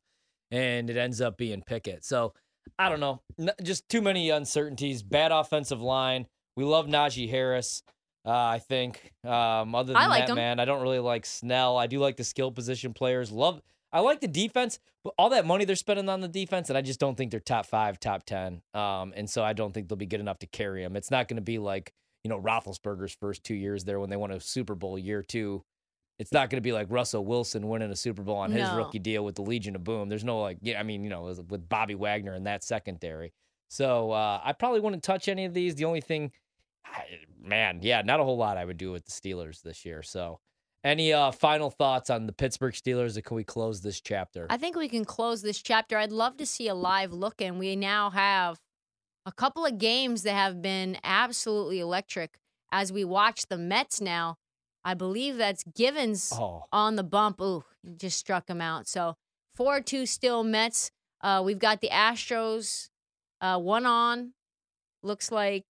[0.51, 2.05] and it ends up being Pickett.
[2.07, 2.33] So
[2.79, 3.21] I don't know,
[3.63, 5.03] just too many uncertainties.
[5.03, 6.27] Bad offensive line.
[6.57, 7.83] We love Najee Harris.
[8.27, 9.13] Uh, I think.
[9.25, 10.37] Um, other than I like that, him.
[10.37, 11.77] man, I don't really like Snell.
[11.77, 13.31] I do like the skill position players.
[13.31, 13.61] Love.
[13.91, 16.83] I like the defense, but all that money they're spending on the defense, and I
[16.83, 18.61] just don't think they're top five, top ten.
[18.75, 20.95] Um, and so I don't think they'll be good enough to carry them.
[20.95, 21.95] It's not going to be like
[22.25, 24.99] you know Roethlisberger's first two years there when they won a Super Bowl.
[24.99, 25.65] Year two,
[26.19, 28.77] it's not going to be like Russell Wilson winning a Super Bowl on his No.
[28.77, 30.11] rookie deal with the Legion of Boom.
[30.11, 33.33] There's no like, yeah, I mean, you know, with Bobby Wagner in that secondary.
[33.71, 35.77] So uh, I probably wouldn't touch any of these.
[35.77, 36.33] The only thing,
[37.41, 40.03] man, yeah, not a whole lot I would do with the Steelers this year.
[40.03, 40.41] So,
[40.85, 43.17] any uh, final thoughts on the Pittsburgh Steelers?
[43.17, 44.47] Or can we close this chapter?
[44.49, 45.99] I think we can close this chapter.
[45.99, 48.59] I'd love to see a live look, and we now have
[49.27, 52.39] a couple of games that have been absolutely electric
[52.73, 54.37] as we watch the Mets now.
[54.85, 57.41] I believe that's Givens oh, on the bump.
[57.41, 57.65] Ooh,
[57.97, 58.87] just struck him out.
[58.87, 59.17] So
[59.55, 60.91] 4 2 still Mets.
[61.21, 62.89] Uh, we've got the Astros,
[63.41, 64.33] uh, one on.
[65.03, 65.65] Looks like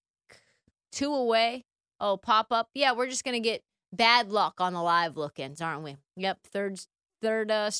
[0.91, 1.65] two away.
[1.99, 2.69] Oh, pop up.
[2.73, 3.61] Yeah, we're just going to get
[3.91, 5.97] bad luck on the live look ins, aren't we?
[6.17, 6.39] Yep.
[6.47, 6.79] Third,
[7.21, 7.71] third, uh,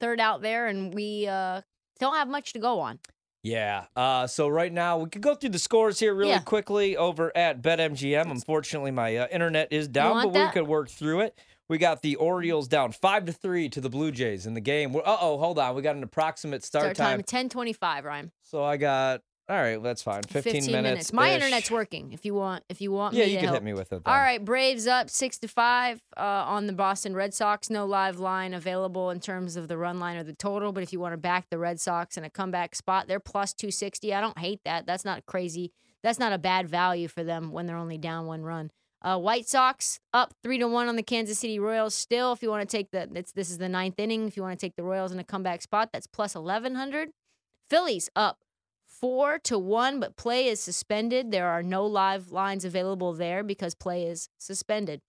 [0.00, 1.62] third out there, and we uh,
[2.00, 2.98] don't have much to go on.
[3.42, 3.86] yeah.
[3.96, 6.40] Uh, so right now we could go through the scores here really Yeah.
[6.40, 8.30] quickly over at BetMGM.
[8.30, 11.38] Unfortunately, my uh, internet is down, but we could work through it.
[11.68, 14.94] We got the Orioles down five to three to the Blue Jays in the game.
[14.94, 15.74] Uh oh, hold on.
[15.74, 17.48] We got an approximate start, Start time time.
[17.48, 18.32] 10:25, Ryan.
[18.42, 19.82] So I got all right.
[19.82, 20.22] That's fine.
[20.22, 21.12] Fifteen, minutes.
[21.12, 22.12] My internet's working.
[22.12, 23.54] If you want, if you want Yeah, you to can help.
[23.56, 24.02] hit me with it.
[24.06, 24.22] All then.
[24.22, 27.68] right, Braves up six to five uh, on the Boston Red Sox.
[27.70, 30.92] No live line available in terms of the run line or the total, but if
[30.92, 34.14] you want to back the Red Sox in a comeback spot, they're plus two sixty.
[34.14, 34.86] I don't hate that.
[34.86, 35.72] That's not crazy.
[36.02, 38.70] That's not a bad value for them when they're only down one run.
[39.02, 41.94] Uh, White Sox up three to one on the Kansas City Royals.
[41.94, 44.26] Still, if you want to take the, it's, this is the ninth inning.
[44.26, 47.10] If you want to take the Royals in a comeback spot, that's plus eleven hundred.
[47.68, 48.38] Phillies up
[49.04, 51.30] four to one, but play is suspended.
[51.30, 55.02] There are no live lines available there because play is suspended.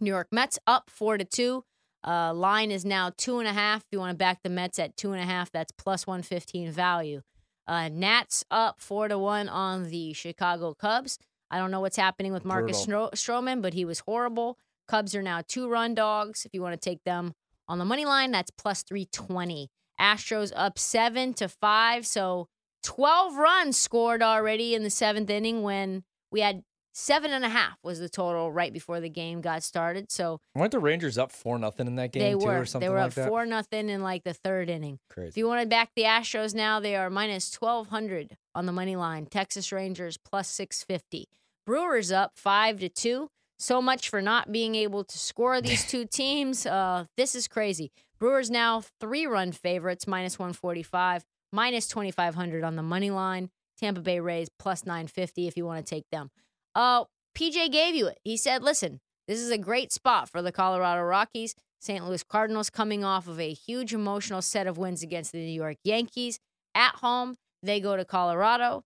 [0.00, 1.64] New York Mets up four to two.
[2.02, 3.82] Uh, line is now two and a half.
[3.82, 6.22] If you want to back the Mets at two and a half, that's plus one
[6.22, 7.20] fifteen value.
[7.68, 11.18] Uh, Nats up four to one on the Chicago Cubs.
[11.50, 14.56] I don't know what's happening with Marcus Stro- Stroman, but he was horrible.
[14.88, 16.46] Cubs are now two run dogs.
[16.46, 17.34] If you want to take them
[17.68, 19.68] on the money line, that's plus 320.
[20.00, 22.06] Astros up seven to five.
[22.06, 22.48] So
[22.82, 26.62] 12 runs scored already in the seventh inning when we had
[26.92, 30.10] seven and a half was the total right before the game got started.
[30.10, 32.86] So Weren't the Rangers up four nothing in that game they too, were or something
[32.86, 34.98] they were like up four nothing in like the third inning.
[35.08, 35.28] Crazy.
[35.28, 38.96] If you want to back the Astros now, they are minus 1200 on the money
[38.96, 39.26] line.
[39.26, 41.26] Texas Rangers plus 650.
[41.66, 43.28] Brewers up 5 to 2.
[43.58, 46.66] So much for not being able to score these two teams.
[46.66, 47.92] Uh, this is crazy.
[48.18, 53.50] Brewers now three run favorites, minus 145, minus 2500 on the money line.
[53.78, 56.30] Tampa Bay Rays plus 950 if you want to take them.
[56.74, 57.04] Uh,
[57.36, 58.18] PJ gave you it.
[58.24, 61.54] He said, listen, this is a great spot for the Colorado Rockies.
[61.80, 62.04] St.
[62.04, 65.78] Louis Cardinals coming off of a huge emotional set of wins against the New York
[65.82, 66.38] Yankees.
[66.74, 68.84] At home, they go to Colorado.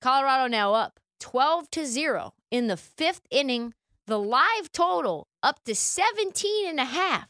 [0.00, 3.74] Colorado now up 12 to 0 in the fifth inning.
[4.06, 7.28] The live total up to 17 and a half.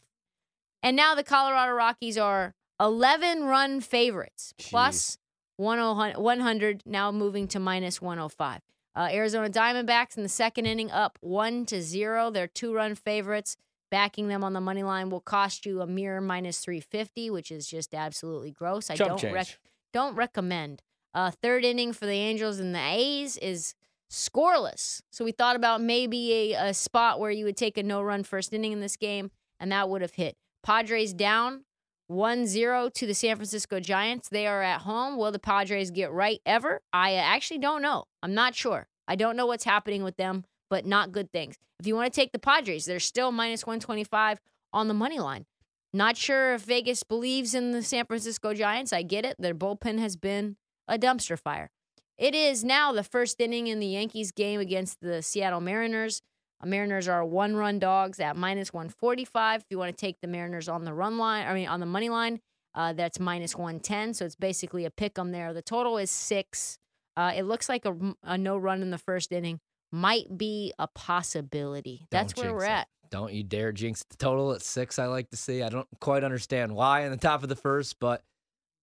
[0.83, 5.17] And now the Colorado Rockies are 11 run favorites plus
[5.57, 8.61] 10 100, now moving to minus 105.
[8.95, 12.31] Uh, Arizona Diamondbacks in the second inning up 1 to 0.
[12.31, 13.57] They're two run favorites.
[13.91, 17.67] backing them on the money line will cost you a mere minus 350, which is
[17.67, 18.89] just absolutely gross.
[18.89, 19.59] I Chump don't rec-
[19.93, 20.81] don't recommend.
[21.13, 23.73] Uh, third inning for the Angels and the A's is
[24.09, 25.01] scoreless.
[25.11, 28.23] So we thought about maybe a, a spot where you would take a no run
[28.23, 30.37] first inning in this game, and that would have hit.
[30.63, 31.63] Padres down
[32.09, 34.29] 1 0 to the San Francisco Giants.
[34.29, 35.15] They are at home.
[35.15, 36.81] Will the Padres get right ever?
[36.91, 38.05] I uh, actually don't know.
[38.23, 38.87] I'm not sure.
[39.07, 41.55] I don't know what's happening with them, but not good things.
[41.79, 44.39] If you want to take the Padres, they're still minus 125
[44.73, 45.45] on the money line.
[45.93, 48.91] Not sure if Vegas believes in the San Francisco Giants.
[48.91, 49.35] I get it.
[49.37, 50.57] Their bullpen has been
[50.87, 51.69] a dumpster fire.
[52.17, 56.23] It is now the first inning in the Yankees game against the Seattle Mariners.
[56.65, 59.61] Mariners are one run dogs at minus 145.
[59.61, 61.85] If you want to take the Mariners on the run line, I mean, on the
[61.85, 62.39] money line,
[62.75, 64.13] uh, that's minus 110.
[64.13, 65.53] So it's basically a pick 'em there.
[65.53, 66.77] The total is six.
[67.15, 69.59] Uh, it looks like a, a no run in the first inning
[69.91, 72.07] might be a possibility.
[72.11, 72.69] That's Don't where we're it.
[72.69, 72.87] at.
[73.09, 74.99] Don't you dare jinx the total at six.
[74.99, 75.63] I like to see.
[75.63, 78.23] I don't quite understand why in the top of the first, but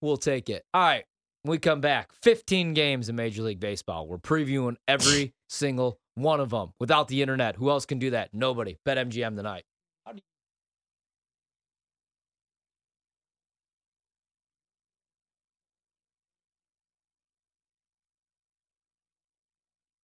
[0.01, 0.65] we'll take it.
[0.75, 1.05] All right.
[1.43, 4.09] When we come back, 15 games in Major League Baseball.
[4.09, 7.57] We're previewing every single one of them without the internet.
[7.57, 8.35] Who else can do that?
[8.35, 8.79] Nobody.
[8.85, 9.65] Bet MGM tonight.